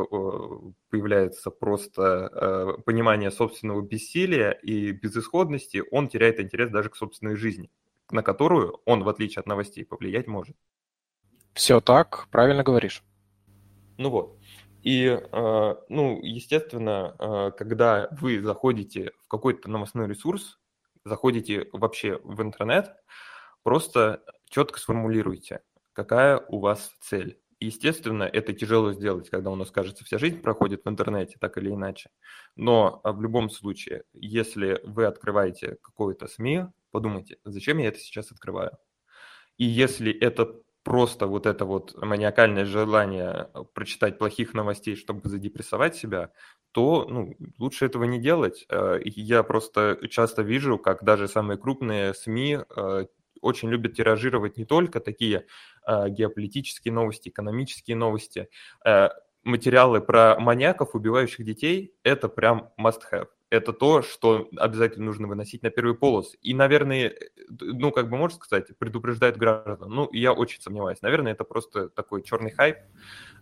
появляется 0.90 1.50
просто 1.50 2.78
понимание 2.86 3.32
собственного 3.32 3.82
бессилия 3.82 4.52
и 4.52 4.92
безысходности, 4.92 5.84
он 5.92 6.08
теряет 6.08 6.40
интерес 6.40 6.70
даже 6.70 6.90
к 6.90 6.96
собственной 6.96 7.36
жизни, 7.36 7.72
на 8.12 8.22
которую 8.22 8.80
он, 8.86 9.04
в 9.04 9.10
отличие 9.10 9.42
от 9.42 9.48
новостей, 9.48 9.86
повлиять 9.86 10.28
может. 10.28 10.56
Все 11.60 11.82
так, 11.82 12.30
правильно 12.32 12.64
говоришь. 12.64 13.04
Ну 13.98 14.10
вот. 14.12 14.40
И, 14.82 15.08
э, 15.08 15.76
ну, 15.90 16.20
естественно, 16.22 17.14
э, 17.20 17.52
когда 17.58 18.08
вы 18.12 18.42
заходите 18.42 19.12
в 19.26 19.28
какой-то 19.28 19.70
новостной 19.70 20.08
ресурс, 20.08 20.58
заходите 21.04 21.68
вообще 21.74 22.18
в 22.24 22.42
интернет, 22.42 22.96
просто 23.62 24.24
четко 24.50 24.80
сформулируйте, 24.80 25.60
какая 25.92 26.38
у 26.48 26.60
вас 26.60 26.94
цель. 27.02 27.42
Естественно, 27.60 28.24
это 28.24 28.54
тяжело 28.54 28.94
сделать, 28.94 29.30
когда 29.30 29.50
у 29.50 29.56
нас, 29.56 29.70
кажется, 29.70 30.06
вся 30.06 30.18
жизнь 30.18 30.40
проходит 30.40 30.86
в 30.86 30.90
интернете, 30.90 31.36
так 31.42 31.58
или 31.58 31.72
иначе. 31.72 32.10
Но 32.56 33.02
а, 33.04 33.12
в 33.12 33.22
любом 33.22 33.50
случае, 33.50 34.06
если 34.14 34.80
вы 34.86 35.04
открываете 35.04 35.76
какое-то 35.82 36.30
СМИ, 36.30 36.68
подумайте, 36.92 37.36
зачем 37.44 37.80
я 37.80 37.90
это 37.90 38.00
сейчас 38.00 38.32
открываю? 38.32 38.78
И 39.58 39.66
если 39.66 40.18
это 40.18 40.62
просто 40.84 41.28
вот 41.28 41.46
это 41.46 41.66
вот 41.66 41.96
маниакальное 42.02 42.66
желание 42.66 43.50
прочитать 43.74 44.18
плохих 44.18 44.54
новостей, 44.54 44.96
чтобы 44.96 45.28
задепрессовать 45.30 45.96
себя, 45.96 46.32
то 46.72 47.06
ну, 47.10 47.36
лучше 47.58 47.86
этого 47.86 48.04
не 48.04 48.20
делать. 48.20 48.66
Э, 48.70 49.00
я 49.04 49.44
просто 49.44 50.00
часто 50.10 50.42
вижу, 50.42 50.78
как 50.78 51.04
даже 51.04 51.28
самые 51.28 51.58
крупные 51.58 52.14
СМИ 52.14 52.60
э, 52.76 53.06
очень 53.42 53.70
любят 53.70 53.94
тиражировать 53.94 54.58
не 54.58 54.66
только 54.66 55.00
такие 55.00 55.46
э, 55.86 56.10
геополитические 56.10 56.94
новости, 56.94 57.30
экономические 57.30 57.96
новости, 57.96 58.50
материалы 59.44 60.02
про 60.02 60.38
маньяков, 60.40 60.96
убивающих 60.96 61.46
детей, 61.46 61.94
это 62.04 62.28
прям 62.28 62.72
must-have. 62.78 63.28
Это 63.50 63.74
то, 63.74 64.02
что 64.02 64.48
обязательно 64.58 65.06
нужно 65.06 65.28
выносить 65.28 65.64
на 65.64 65.72
первый 65.72 65.96
полос. 65.96 66.36
И, 66.42 66.54
наверное, 66.54 67.16
ну, 67.50 67.92
как 67.92 68.10
бы 68.10 68.18
можно 68.18 68.38
сказать, 68.38 68.78
предупреждает 68.78 69.38
граждан. 69.38 69.90
Ну, 69.90 70.10
я 70.12 70.34
очень 70.34 70.62
сомневаюсь. 70.62 71.02
Наверное, 71.02 71.32
это 71.32 71.44
просто 71.44 71.90
такой 71.90 72.22
черный 72.22 72.52
хайп. 72.52 72.78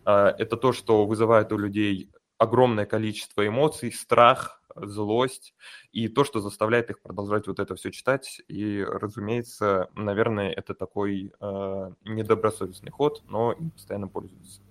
Это 0.06 0.56
то, 0.56 0.72
что 0.72 1.06
вызывает 1.06 1.52
у 1.52 1.58
людей 1.58 2.10
огромное 2.38 2.86
количество 2.86 3.46
эмоций, 3.46 3.91
страх, 3.91 4.62
злость 4.76 5.56
и 5.91 6.08
то, 6.08 6.24
что 6.24 6.39
заставляет 6.39 6.89
их 6.91 7.02
продолжать 7.02 7.48
вот 7.48 7.60
это 7.60 7.76
все 7.76 7.91
читать. 7.91 8.41
И, 8.48 8.86
разумеется, 8.88 9.89
наверное, 9.96 10.52
это 10.52 10.74
такой 10.74 11.34
э, 11.39 11.91
недобросовестный 12.06 12.91
ход, 12.91 13.24
но 13.28 13.54
им 13.54 13.72
постоянно 13.72 14.08
пользуются. 14.08 14.62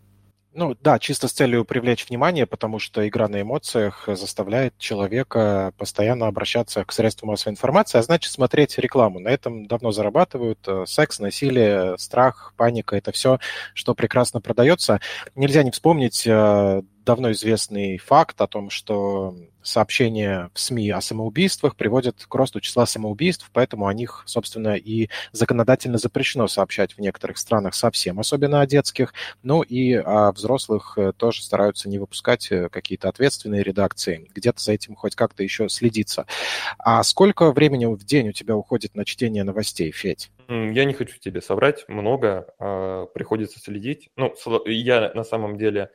Ну 0.58 0.74
да, 0.80 0.98
чисто 0.98 1.28
с 1.28 1.32
целью 1.32 1.66
привлечь 1.66 2.08
внимание, 2.08 2.46
потому 2.46 2.78
что 2.78 3.06
игра 3.06 3.28
на 3.28 3.42
эмоциях 3.42 4.08
заставляет 4.08 4.78
человека 4.78 5.74
постоянно 5.76 6.28
обращаться 6.28 6.82
к 6.82 6.92
средствам 6.92 7.28
массовой 7.28 7.52
информации, 7.52 7.98
а 7.98 8.02
значит 8.02 8.32
смотреть 8.32 8.78
рекламу. 8.78 9.20
На 9.20 9.28
этом 9.28 9.66
давно 9.66 9.92
зарабатывают. 9.92 10.60
Э, 10.66 10.84
секс, 10.86 11.18
насилие, 11.18 11.98
страх, 11.98 12.54
паника– 12.56 12.96
это 12.96 13.12
все, 13.12 13.38
что 13.74 13.94
прекрасно 13.94 14.40
продается. 14.40 14.98
Нельзя 15.34 15.62
не 15.62 15.72
вспомнить 15.72 16.26
э, 16.26 16.80
давно 17.06 17.30
известный 17.30 17.98
факт 17.98 18.38
о 18.40 18.48
том, 18.48 18.68
что 18.68 19.34
сообщения 19.62 20.50
в 20.54 20.60
СМИ 20.60 20.90
о 20.90 21.00
самоубийствах 21.00 21.76
приводят 21.76 22.26
к 22.28 22.34
росту 22.34 22.60
числа 22.60 22.84
самоубийств, 22.84 23.48
поэтому 23.52 23.86
о 23.86 23.94
них, 23.94 24.24
собственно, 24.26 24.74
и 24.74 25.08
законодательно 25.32 25.98
запрещено 25.98 26.48
сообщать 26.48 26.94
в 26.94 26.98
некоторых 26.98 27.38
странах 27.38 27.74
совсем, 27.74 28.20
особенно 28.20 28.60
о 28.60 28.66
детских. 28.66 29.14
Ну 29.42 29.62
и 29.62 29.94
о 29.94 30.32
взрослых 30.32 30.94
э, 30.98 31.12
тоже 31.16 31.42
стараются 31.42 31.88
не 31.88 31.98
выпускать 31.98 32.50
э, 32.50 32.68
какие-то 32.68 33.08
ответственные 33.08 33.62
редакции, 33.62 34.28
где-то 34.34 34.60
за 34.60 34.72
этим 34.72 34.96
хоть 34.96 35.14
как-то 35.14 35.42
еще 35.42 35.68
следиться. 35.68 36.26
А 36.78 37.02
сколько 37.04 37.52
времени 37.52 37.86
в 37.86 38.04
день 38.04 38.30
у 38.30 38.32
тебя 38.32 38.56
уходит 38.56 38.94
на 38.96 39.04
чтение 39.04 39.44
новостей, 39.44 39.92
Федь? 39.92 40.30
Я 40.48 40.84
не 40.84 40.92
хочу 40.92 41.18
тебе 41.18 41.40
соврать, 41.40 41.88
много, 41.88 42.46
э, 42.58 43.06
приходится 43.14 43.60
следить. 43.60 44.10
Ну, 44.16 44.34
я 44.66 45.12
на 45.14 45.24
самом 45.24 45.56
деле 45.56 45.90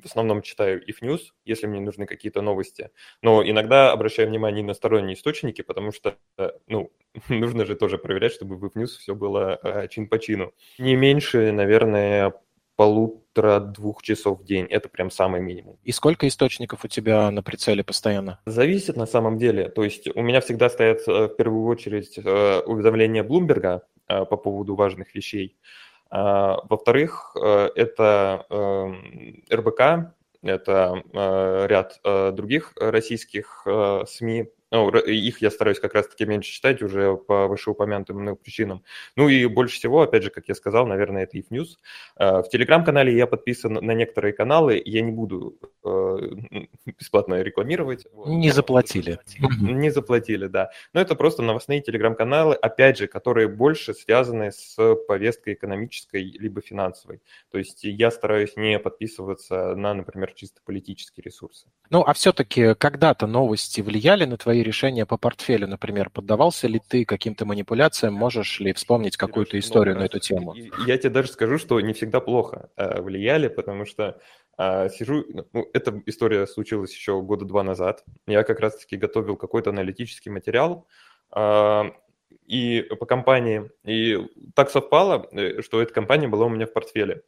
в 0.00 0.06
основном 0.06 0.42
читаю 0.42 0.82
if 0.88 0.96
news, 1.02 1.20
если 1.44 1.66
мне 1.66 1.80
нужны 1.80 2.06
какие-то 2.06 2.42
новости. 2.42 2.90
Но 3.22 3.42
иногда 3.42 3.92
обращаю 3.92 4.28
внимание 4.28 4.64
на 4.64 4.74
сторонние 4.74 5.14
источники, 5.14 5.62
потому 5.62 5.92
что, 5.92 6.16
э, 6.38 6.50
ну, 6.66 6.92
нужно 7.28 7.64
же 7.64 7.74
тоже 7.76 7.98
проверять, 7.98 8.32
чтобы 8.32 8.56
в 8.56 8.64
if 8.64 8.72
news 8.74 8.98
все 8.98 9.14
было 9.14 9.58
э, 9.62 9.88
чин 9.88 10.08
по 10.08 10.18
чину. 10.18 10.52
Не 10.78 10.96
меньше, 10.96 11.52
наверное, 11.52 12.34
полутора-двух 12.76 14.02
часов 14.02 14.40
в 14.40 14.44
день. 14.44 14.66
Это 14.66 14.88
прям 14.88 15.10
самый 15.10 15.40
минимум. 15.40 15.78
И 15.82 15.92
сколько 15.92 16.28
источников 16.28 16.84
у 16.84 16.88
тебя 16.88 17.30
на 17.30 17.42
прицеле 17.42 17.82
постоянно? 17.82 18.40
Зависит 18.46 18.96
на 18.96 19.06
самом 19.06 19.36
деле. 19.36 19.68
То 19.68 19.82
есть 19.82 20.08
у 20.14 20.22
меня 20.22 20.40
всегда 20.40 20.70
стоят 20.70 21.00
э, 21.08 21.26
в 21.26 21.36
первую 21.36 21.66
очередь 21.66 22.18
уведомления 22.18 23.24
Блумберга 23.24 23.82
по 24.06 24.38
поводу 24.38 24.74
важных 24.74 25.14
вещей. 25.14 25.58
А, 26.10 26.60
во-вторых, 26.68 27.36
э, 27.40 27.70
это 27.74 28.46
эм, 28.48 29.44
РБК, 29.52 30.14
это 30.42 31.02
э, 31.12 31.66
ряд 31.68 32.00
э, 32.04 32.30
других 32.32 32.72
российских 32.76 33.66
СМИ, 34.06 34.48
ну, 34.70 34.90
их 34.90 35.40
я 35.40 35.50
стараюсь 35.50 35.80
как 35.80 35.94
раз-таки 35.94 36.26
меньше 36.26 36.52
читать 36.52 36.82
уже 36.82 37.16
по 37.16 37.48
вышеупомянутым 37.48 38.36
причинам. 38.36 38.84
Ну 39.16 39.28
и 39.30 39.46
больше 39.46 39.76
всего, 39.76 40.02
опять 40.02 40.22
же, 40.22 40.30
как 40.30 40.46
я 40.46 40.54
сказал, 40.54 40.86
наверное, 40.86 41.22
это 41.22 41.38
if 41.38 41.46
News. 41.50 41.76
В 42.18 42.44
Телеграм-канале 42.52 43.16
я 43.16 43.26
подписан 43.26 43.72
на 43.72 43.92
некоторые 43.92 44.34
каналы, 44.34 44.82
я 44.84 45.00
не 45.00 45.10
буду 45.10 45.58
бесплатно 46.98 47.42
рекламировать. 47.42 48.06
Не 48.26 48.50
заплатили. 48.50 49.18
Не 49.60 49.90
заплатили, 49.90 50.46
да. 50.46 50.70
Но 50.92 51.00
это 51.00 51.14
просто 51.14 51.42
новостные 51.42 51.80
Телеграм-каналы, 51.80 52.54
опять 52.54 52.98
же, 52.98 53.06
которые 53.06 53.48
больше 53.48 53.94
связаны 53.94 54.52
с 54.52 54.76
повесткой 55.06 55.54
экономической 55.54 56.22
либо 56.22 56.60
финансовой. 56.60 57.20
То 57.50 57.58
есть 57.58 57.84
я 57.84 58.10
стараюсь 58.10 58.56
не 58.56 58.78
подписываться 58.78 59.74
на, 59.74 59.94
например, 59.94 60.32
чисто 60.34 60.60
политические 60.64 61.24
ресурсы. 61.24 61.66
Ну, 61.90 62.02
а 62.02 62.12
все-таки 62.12 62.74
когда-то 62.74 63.26
новости 63.26 63.80
влияли 63.80 64.24
на 64.24 64.36
твои 64.36 64.62
решения 64.62 65.06
по 65.06 65.16
портфелю, 65.16 65.66
например? 65.66 66.10
Поддавался 66.10 66.68
ли 66.68 66.80
ты 66.86 67.04
каким-то 67.04 67.44
манипуляциям? 67.46 68.14
Можешь 68.14 68.60
ли 68.60 68.72
вспомнить 68.72 69.16
какую-то 69.16 69.58
историю 69.58 69.96
на 69.96 70.04
эту 70.04 70.18
тему? 70.18 70.54
Я 70.86 70.98
тебе 70.98 71.10
даже 71.10 71.28
скажу, 71.28 71.58
что 71.58 71.80
не 71.80 71.92
всегда 71.92 72.20
плохо 72.20 72.70
э, 72.76 73.00
влияли, 73.00 73.48
потому 73.48 73.84
что 73.86 74.20
э, 74.58 74.88
сижу... 74.90 75.24
Ну, 75.52 75.68
эта 75.72 76.02
история 76.06 76.46
случилась 76.46 76.92
еще 76.92 77.20
года 77.22 77.44
два 77.44 77.62
назад. 77.62 78.04
Я 78.26 78.42
как 78.44 78.60
раз-таки 78.60 78.96
готовил 78.96 79.36
какой-то 79.36 79.70
аналитический 79.70 80.30
материал, 80.30 80.86
э, 81.34 81.84
и 82.46 82.82
по 82.98 83.06
компании. 83.06 83.70
И 83.84 84.18
так 84.54 84.70
совпало, 84.70 85.28
что 85.60 85.80
эта 85.80 85.92
компания 85.92 86.28
была 86.28 86.46
у 86.46 86.48
меня 86.48 86.66
в 86.66 86.72
портфеле. 86.72 87.22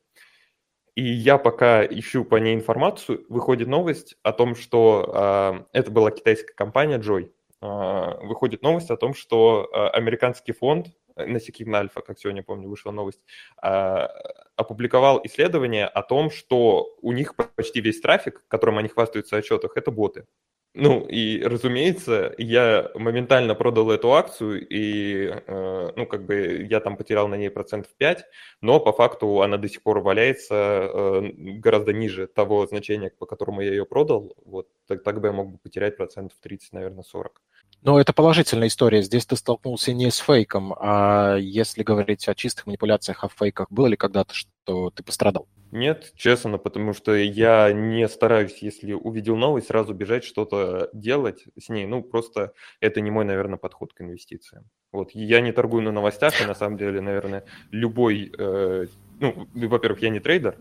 И 0.97 1.03
я 1.03 1.39
пока 1.39 1.85
ищу 1.85 2.25
по 2.25 2.37
ней 2.37 2.55
информацию, 2.55 3.25
выходит 3.29 3.69
новость 3.69 4.17
о 4.23 4.33
том, 4.33 4.55
что 4.55 5.65
э, 5.73 5.79
это 5.79 5.91
была 5.91 6.11
китайская 6.11 6.53
компания 6.53 6.99
Joy. 6.99 7.31
Э, 7.63 8.19
выходит 8.27 8.63
новость 8.63 8.91
о 8.91 8.97
том, 8.97 9.15
что 9.15 9.71
э, 9.73 9.89
американский 9.97 10.53
фонд 10.53 10.89
Насеким 11.27 11.75
Альфа, 11.75 12.01
как 12.01 12.19
сегодня 12.19 12.43
помню, 12.43 12.69
вышла 12.69 12.91
новость, 12.91 13.21
э, 13.63 14.09
опубликовал 14.57 15.21
исследование 15.25 15.87
о 15.87 16.03
том, 16.03 16.31
что 16.31 16.97
у 17.03 17.13
них 17.13 17.35
почти 17.37 17.81
весь 17.81 18.01
трафик, 18.01 18.45
которым 18.49 18.79
они 18.79 18.89
хвастаются 18.89 19.37
в 19.37 19.39
отчетах, 19.39 19.77
это 19.77 19.91
боты. 19.91 20.27
Ну, 20.75 21.05
и, 21.09 21.43
разумеется, 21.43 22.33
я 22.39 22.91
моментально 22.95 23.57
продал 23.57 23.91
эту 23.91 24.13
акцию, 24.13 24.65
и, 24.69 25.27
э, 25.27 25.93
ну, 25.97 26.07
как 26.07 26.25
бы 26.27 26.65
я 26.71 26.79
там 26.79 26.97
потерял 26.97 27.27
на 27.27 27.35
ней 27.35 27.51
процентов 27.51 27.91
5, 27.99 28.25
но 28.61 28.79
по 28.79 28.93
факту 28.93 29.43
она 29.43 29.57
до 29.57 29.69
сих 29.69 29.83
пор 29.83 29.99
валяется 29.99 30.55
э, 30.55 31.23
гораздо 31.35 31.93
ниже 31.93 32.29
того 32.29 32.67
значения, 32.69 33.11
по 33.19 33.27
которому 33.27 33.63
я 33.63 33.71
ее 33.71 33.85
продал. 33.85 34.37
Вот, 34.45 34.69
так, 34.87 35.03
так 35.03 35.21
бы 35.21 35.27
я 35.29 35.33
мог 35.33 35.51
бы 35.51 35.59
потерять 35.59 35.97
процентов 35.97 36.39
30, 36.41 36.73
наверное, 36.73 37.03
40. 37.03 37.43
Но 37.83 37.99
это 37.99 38.13
положительная 38.13 38.69
история. 38.69 39.03
Здесь 39.03 39.25
ты 39.25 39.37
столкнулся 39.37 39.93
не 39.93 40.11
с 40.11 40.19
фейком, 40.19 40.75
а 40.79 41.37
если 41.37 41.83
говорить 41.83 42.29
о 42.29 42.35
чистых 42.35 42.67
манипуляциях, 42.67 43.25
о 43.25 43.29
фейках, 43.29 43.69
было 43.71 43.87
ли 43.87 43.97
когда-то, 43.97 44.35
что 44.35 44.91
ты 44.91 45.03
пострадал? 45.03 45.49
Нет, 45.73 46.13
честно, 46.17 46.59
потому 46.59 46.93
что 46.93 47.15
я 47.15 47.73
не 47.73 48.09
стараюсь, 48.09 48.59
если 48.61 48.93
увидел 48.93 49.37
новость, 49.37 49.69
сразу 49.69 49.95
бежать 49.95 50.25
что-то 50.25 50.91
делать 50.93 51.45
с 51.59 51.69
ней. 51.69 51.87
Ну, 51.87 52.03
просто 52.03 52.53
это 52.81 53.01
не 53.01 53.11
мой, 53.11 53.25
наверное, 53.25 53.57
подход 53.57 53.93
к 53.95 54.01
инвестициям. 54.01 54.65
Вот, 54.93 55.13
я 55.13 55.41
не 55.41 55.53
торгую 55.53 55.85
на 55.85 55.93
новостях, 55.93 56.41
и 56.43 56.47
на 56.47 56.55
самом 56.55 56.77
деле, 56.77 57.01
наверное, 57.01 57.45
любой, 57.71 58.33
э, 58.37 58.87
ну, 59.21 59.47
во-первых, 59.55 60.03
я 60.03 60.09
не 60.09 60.19
трейдер, 60.19 60.59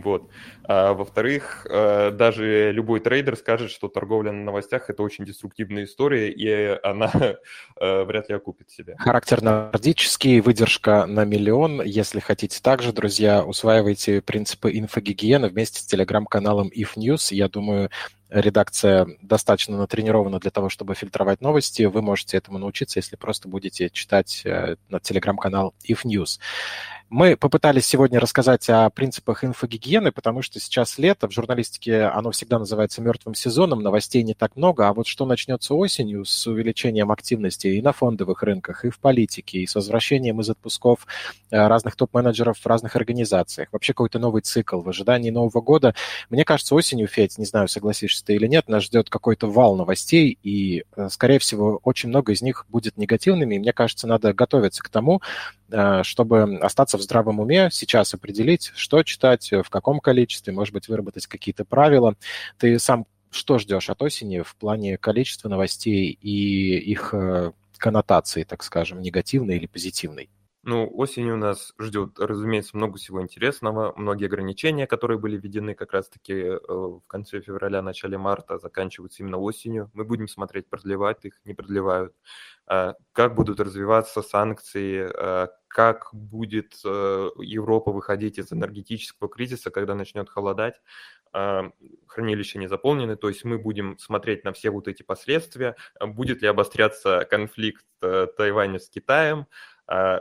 вот. 0.00 0.30
А, 0.64 0.94
во-вторых, 0.94 1.66
э, 1.68 2.10
даже 2.10 2.72
любой 2.72 3.00
трейдер 3.00 3.36
скажет, 3.36 3.70
что 3.70 3.88
торговля 3.88 4.32
на 4.32 4.42
новостях– 4.42 4.86
это 4.88 5.02
очень 5.02 5.24
деструктивная 5.24 5.84
история, 5.84 6.30
и 6.30 6.78
она 6.82 7.10
э, 7.80 8.04
вряд 8.04 8.28
ли 8.28 8.34
окупит 8.34 8.70
себя. 8.70 8.94
Характер 8.98 9.42
нордический, 9.42 10.40
выдержка 10.40 11.06
на 11.06 11.24
миллион. 11.24 11.82
Если 11.82 12.20
хотите 12.20 12.60
также, 12.62 12.92
друзья, 12.92 13.44
усваивайте 13.44 14.22
принципы 14.22 14.70
инфогигиены 14.76 15.48
вместе 15.48 15.80
с 15.80 15.86
телеграм-каналом 15.86 16.70
If 16.74 16.96
News. 16.96 17.34
Я 17.34 17.48
думаю, 17.48 17.90
редакция 18.32 19.06
достаточно 19.20 19.76
натренирована 19.76 20.38
для 20.40 20.50
того, 20.50 20.68
чтобы 20.68 20.94
фильтровать 20.94 21.40
новости. 21.40 21.82
Вы 21.82 22.02
можете 22.02 22.38
этому 22.38 22.58
научиться, 22.58 22.98
если 22.98 23.16
просто 23.16 23.48
будете 23.48 23.90
читать 23.90 24.42
э, 24.44 24.76
на 24.88 25.00
телеграм-канал 25.00 25.74
If 25.86 26.04
News. 26.04 26.38
Мы 27.14 27.36
попытались 27.36 27.84
сегодня 27.84 28.18
рассказать 28.18 28.70
о 28.70 28.88
принципах 28.88 29.44
инфогигиены, 29.44 30.12
потому 30.12 30.40
что 30.40 30.58
сейчас 30.58 30.96
лето, 30.96 31.28
в 31.28 31.30
журналистике 31.30 32.04
оно 32.04 32.30
всегда 32.30 32.58
называется 32.58 33.02
мертвым 33.02 33.34
сезоном, 33.34 33.82
новостей 33.82 34.22
не 34.22 34.32
так 34.32 34.56
много, 34.56 34.88
а 34.88 34.94
вот 34.94 35.06
что 35.06 35.26
начнется 35.26 35.74
осенью 35.74 36.24
с 36.24 36.46
увеличением 36.46 37.12
активности 37.12 37.66
и 37.66 37.82
на 37.82 37.92
фондовых 37.92 38.42
рынках, 38.42 38.86
и 38.86 38.88
в 38.88 38.98
политике, 38.98 39.58
и 39.58 39.66
с 39.66 39.74
возвращением 39.74 40.40
из 40.40 40.48
отпусков 40.48 41.06
э, 41.50 41.66
разных 41.66 41.96
топ-менеджеров 41.96 42.56
в 42.58 42.66
разных 42.66 42.96
организациях, 42.96 43.68
вообще 43.72 43.92
какой-то 43.92 44.18
новый 44.18 44.40
цикл 44.40 44.80
в 44.80 44.88
ожидании 44.88 45.28
Нового 45.28 45.60
года. 45.60 45.94
Мне 46.30 46.46
кажется, 46.46 46.74
осенью, 46.74 47.08
Федь, 47.08 47.36
не 47.36 47.44
знаю, 47.44 47.68
согласишься 47.68 48.24
ты 48.24 48.36
или 48.36 48.46
нет, 48.46 48.68
нас 48.68 48.84
ждет 48.84 49.10
какой-то 49.10 49.50
вал 49.50 49.76
новостей, 49.76 50.38
и, 50.42 50.84
э, 50.96 51.10
скорее 51.10 51.40
всего, 51.40 51.78
очень 51.84 52.08
много 52.08 52.32
из 52.32 52.40
них 52.40 52.64
будет 52.70 52.96
негативными, 52.96 53.56
и 53.56 53.58
мне 53.58 53.74
кажется, 53.74 54.06
надо 54.06 54.32
готовиться 54.32 54.82
к 54.82 54.88
тому, 54.88 55.20
чтобы 56.02 56.58
остаться 56.58 56.98
в 56.98 57.02
здравом 57.02 57.40
уме, 57.40 57.68
сейчас 57.72 58.14
определить, 58.14 58.72
что 58.74 59.02
читать, 59.02 59.50
в 59.50 59.70
каком 59.70 60.00
количестве, 60.00 60.52
может 60.52 60.74
быть, 60.74 60.88
выработать 60.88 61.26
какие-то 61.26 61.64
правила. 61.64 62.14
Ты 62.58 62.78
сам 62.78 63.06
что 63.32 63.58
ждешь 63.58 63.90
от 63.90 64.02
осени 64.02 64.42
в 64.42 64.54
плане 64.56 64.98
количества 64.98 65.48
новостей 65.48 66.10
и 66.20 66.76
их 66.76 67.14
э, 67.14 67.52
коннотации, 67.78 68.44
так 68.44 68.62
скажем, 68.62 69.00
негативной 69.00 69.56
или 69.56 69.66
позитивной? 69.66 70.28
Ну, 70.64 70.88
осенью 70.94 71.36
нас 71.36 71.74
ждет, 71.80 72.20
разумеется, 72.20 72.76
много 72.76 72.96
всего 72.96 73.20
интересного, 73.20 73.92
многие 73.96 74.26
ограничения, 74.26 74.86
которые 74.86 75.18
были 75.18 75.36
введены 75.36 75.74
как 75.74 75.92
раз-таки 75.92 76.34
э, 76.34 76.58
в 76.68 77.02
конце 77.08 77.40
февраля, 77.40 77.82
начале 77.82 78.16
марта, 78.16 78.58
заканчиваются 78.58 79.24
именно 79.24 79.38
осенью. 79.38 79.90
Мы 79.92 80.04
будем 80.04 80.28
смотреть, 80.28 80.68
продлевать 80.68 81.24
их, 81.24 81.40
не 81.44 81.54
продлевают, 81.54 82.14
а, 82.68 82.94
как 83.12 83.34
будут 83.34 83.58
развиваться 83.58 84.22
санкции, 84.22 85.10
а, 85.12 85.48
как 85.66 86.10
будет 86.12 86.74
э, 86.84 87.30
Европа 87.38 87.90
выходить 87.90 88.38
из 88.38 88.52
энергетического 88.52 89.28
кризиса, 89.28 89.70
когда 89.70 89.94
начнет 89.96 90.28
холодать. 90.28 90.80
А, 91.32 91.72
хранилища 92.06 92.58
не 92.58 92.68
заполнены, 92.68 93.16
то 93.16 93.28
есть 93.28 93.42
мы 93.44 93.58
будем 93.58 93.98
смотреть 93.98 94.44
на 94.44 94.52
все 94.52 94.70
вот 94.70 94.86
эти 94.86 95.02
последствия, 95.02 95.76
будет 96.00 96.42
ли 96.42 96.48
обостряться 96.48 97.26
конфликт 97.28 97.86
э, 98.02 98.26
Тайваня 98.36 98.78
с 98.78 98.90
Китаем, 98.90 99.46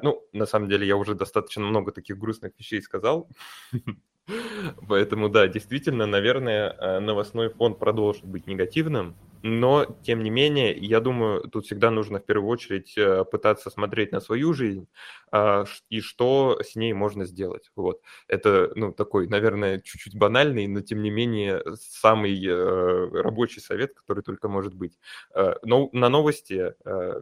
ну, 0.01 0.21
на 0.33 0.45
самом 0.45 0.69
деле, 0.69 0.85
я 0.85 0.97
уже 0.97 1.15
достаточно 1.15 1.63
много 1.63 1.91
таких 1.91 2.17
грустных 2.17 2.51
вещей 2.57 2.81
сказал. 2.81 3.29
Поэтому, 4.87 5.29
да, 5.29 5.47
действительно, 5.47 6.05
наверное, 6.05 6.75
э, 6.77 6.99
новостной 6.99 7.49
фон 7.49 7.75
продолжит 7.75 8.25
быть 8.25 8.47
негативным. 8.47 9.15
Но, 9.43 9.85
тем 10.03 10.23
не 10.23 10.29
менее, 10.29 10.75
я 10.77 10.99
думаю, 10.99 11.41
тут 11.49 11.65
всегда 11.65 11.89
нужно 11.89 12.19
в 12.19 12.25
первую 12.25 12.49
очередь 12.49 12.95
э, 12.97 13.25
пытаться 13.25 13.69
смотреть 13.69 14.11
на 14.11 14.19
свою 14.19 14.53
жизнь 14.53 14.87
а, 15.31 15.65
и 15.89 15.99
что 16.01 16.59
с 16.63 16.75
ней 16.75 16.93
можно 16.93 17.25
сделать. 17.25 17.71
Вот. 17.75 18.01
Это, 18.27 18.71
ну, 18.75 18.91
такой, 18.91 19.27
наверное, 19.27 19.79
чуть-чуть 19.79 20.15
банальный, 20.15 20.67
но, 20.67 20.81
тем 20.81 21.01
не 21.01 21.09
менее, 21.09 21.63
самый 21.75 22.39
э, 22.45 23.21
рабочий 23.21 23.61
совет, 23.61 23.93
который 23.95 24.21
только 24.21 24.47
может 24.47 24.75
быть. 24.75 24.99
Э, 25.33 25.55
но 25.63 25.89
на 25.91 26.09
новости 26.09 26.73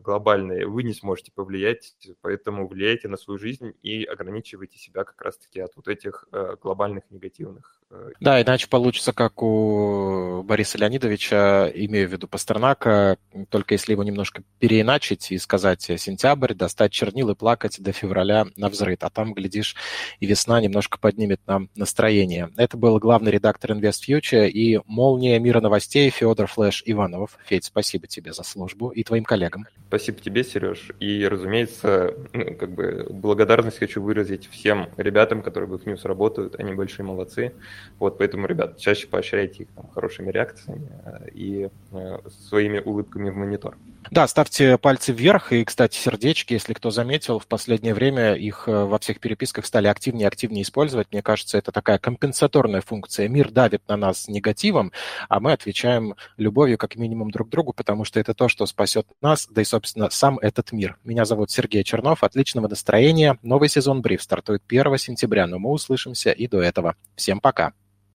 глобальные 0.01 0.67
вы 0.67 0.84
не 0.84 0.93
сможете 0.93 1.32
повлиять, 1.32 1.95
поэтому 2.21 2.67
влияйте 2.67 3.08
на 3.08 3.17
свою 3.17 3.38
жизнь 3.38 3.73
и 3.82 4.03
ограничивайте 4.03 4.77
себя 4.77 5.03
как 5.03 5.21
раз-таки 5.21 5.60
от 5.60 5.75
вот 5.75 5.88
этих 5.88 6.25
глобальных 6.62 7.10
негативных 7.10 7.79
да, 8.19 8.41
иначе 8.41 8.67
получится, 8.67 9.13
как 9.13 9.41
у 9.41 10.43
Бориса 10.43 10.78
Леонидовича, 10.78 11.71
имею 11.73 12.08
в 12.08 12.12
виду 12.12 12.28
Пастернака, 12.28 13.17
только 13.49 13.73
если 13.73 13.93
его 13.93 14.04
немножко 14.04 14.43
переиначить 14.60 15.32
и 15.32 15.38
сказать 15.39 15.82
сентябрь, 15.82 16.54
достать 16.54 16.91
чернил 16.91 17.30
и 17.32 17.36
плакать 17.36 17.82
до 17.82 17.91
февраля 17.91 18.45
на 18.56 18.69
взрыв. 18.69 18.99
А 19.02 19.10
там, 19.10 19.34
глядишь, 19.34 19.75
и 20.19 20.28
весна 20.28 20.62
немножко 20.62 20.99
поднимет 20.99 21.41
нам 21.47 21.69
настроение. 21.75 22.49
Это 22.58 22.78
был 22.78 22.99
главный 22.99 23.32
редактор 23.32 23.71
Invest 23.71 24.08
Future 24.08 24.47
и 24.47 24.80
молния 24.86 25.39
мира 25.39 25.60
новостей 25.62 26.10
Федор 26.10 26.47
Флэш 26.47 26.84
Иванов. 26.86 27.38
Федь, 27.45 27.65
спасибо 27.65 28.08
тебе 28.08 28.34
за 28.34 28.43
службу 28.43 28.89
и 28.89 29.04
твоим 29.04 29.23
коллегам. 29.23 29.65
Спасибо 29.88 30.19
тебе, 30.19 30.43
Сереж. 30.43 30.91
И, 30.99 31.28
разумеется, 31.28 32.13
ну, 32.34 32.56
как 32.56 32.71
бы 32.71 33.08
благодарность 33.10 33.80
хочу 33.80 34.04
выразить 34.04 34.47
всем 34.47 34.89
ребятам, 34.97 35.41
которые 35.41 35.67
в 35.67 35.73
News 35.88 36.02
работают. 36.04 36.60
Они 36.60 36.73
большие 36.73 37.06
молодцы. 37.06 37.54
Вот, 38.00 38.18
поэтому, 38.18 38.48
ребят, 38.48 38.78
чаще 38.78 39.08
поощряйте 39.08 39.63
их 39.63 39.70
там, 39.76 39.89
хорошими 39.89 40.32
реакциями 40.32 40.89
э, 41.06 41.30
и 41.34 41.70
э, 41.92 42.20
своими 42.48 42.80
улыбками 42.80 43.30
в 43.30 43.36
монитор. 43.36 43.78
Да, 44.12 44.28
ставьте 44.28 44.78
пальцы 44.78 45.12
вверх 45.12 45.52
и, 45.52 45.63
кстати, 45.63 45.96
сердечки, 45.96 46.54
если 46.54 46.74
кто 46.74 46.89
заметил, 46.89 47.38
в 47.38 47.46
последнее 47.46 47.94
время 47.94 48.34
их 48.34 48.63
э, 48.68 48.86
во 48.86 48.98
всех 48.98 49.20
переписках 49.20 49.65
стали 49.65 49.88
активнее 49.88 50.24
и 50.24 50.28
активнее 50.28 50.63
использовать. 50.63 51.08
Мне 51.12 51.22
кажется, 51.22 51.58
это 51.58 51.72
такая 51.72 52.00
компенсаторная 52.00 52.82
функция. 52.82 53.28
Мир 53.28 53.52
давит 53.52 53.84
на 53.88 53.98
нас 53.98 54.28
негативом, 54.28 54.92
а 55.28 55.39
мы 55.39 55.52
отвечаем 55.52 56.15
любовью 56.38 56.78
как 56.78 56.96
минимум 56.96 57.30
друг 57.30 57.50
другу, 57.50 57.74
потому 57.74 58.04
что 58.04 58.20
это 58.20 58.34
то, 58.34 58.48
что 58.48 58.65
спасет 58.65 59.06
нас, 59.22 59.48
да 59.48 59.62
и, 59.62 59.65
собственно, 59.65 60.10
сам 60.10 60.39
этот 60.39 60.72
мир. 60.72 60.98
Меня 61.04 61.26
зовут 61.26 61.52
Сергей 61.52 61.84
Чернов. 61.84 62.24
Отличного 62.24 62.68
настроения. 62.68 63.38
Новый 63.44 63.70
сезон 63.70 64.02
Бриф 64.02 64.24
стартует 64.24 64.63
1 64.68 64.98
сентября, 64.98 65.46
но 65.46 65.60
мы 65.60 65.70
услышимся 65.72 66.32
и 66.32 66.48
до 66.48 66.62
этого. 66.62 66.96
Всем 67.15 67.39
пока. 67.39 67.68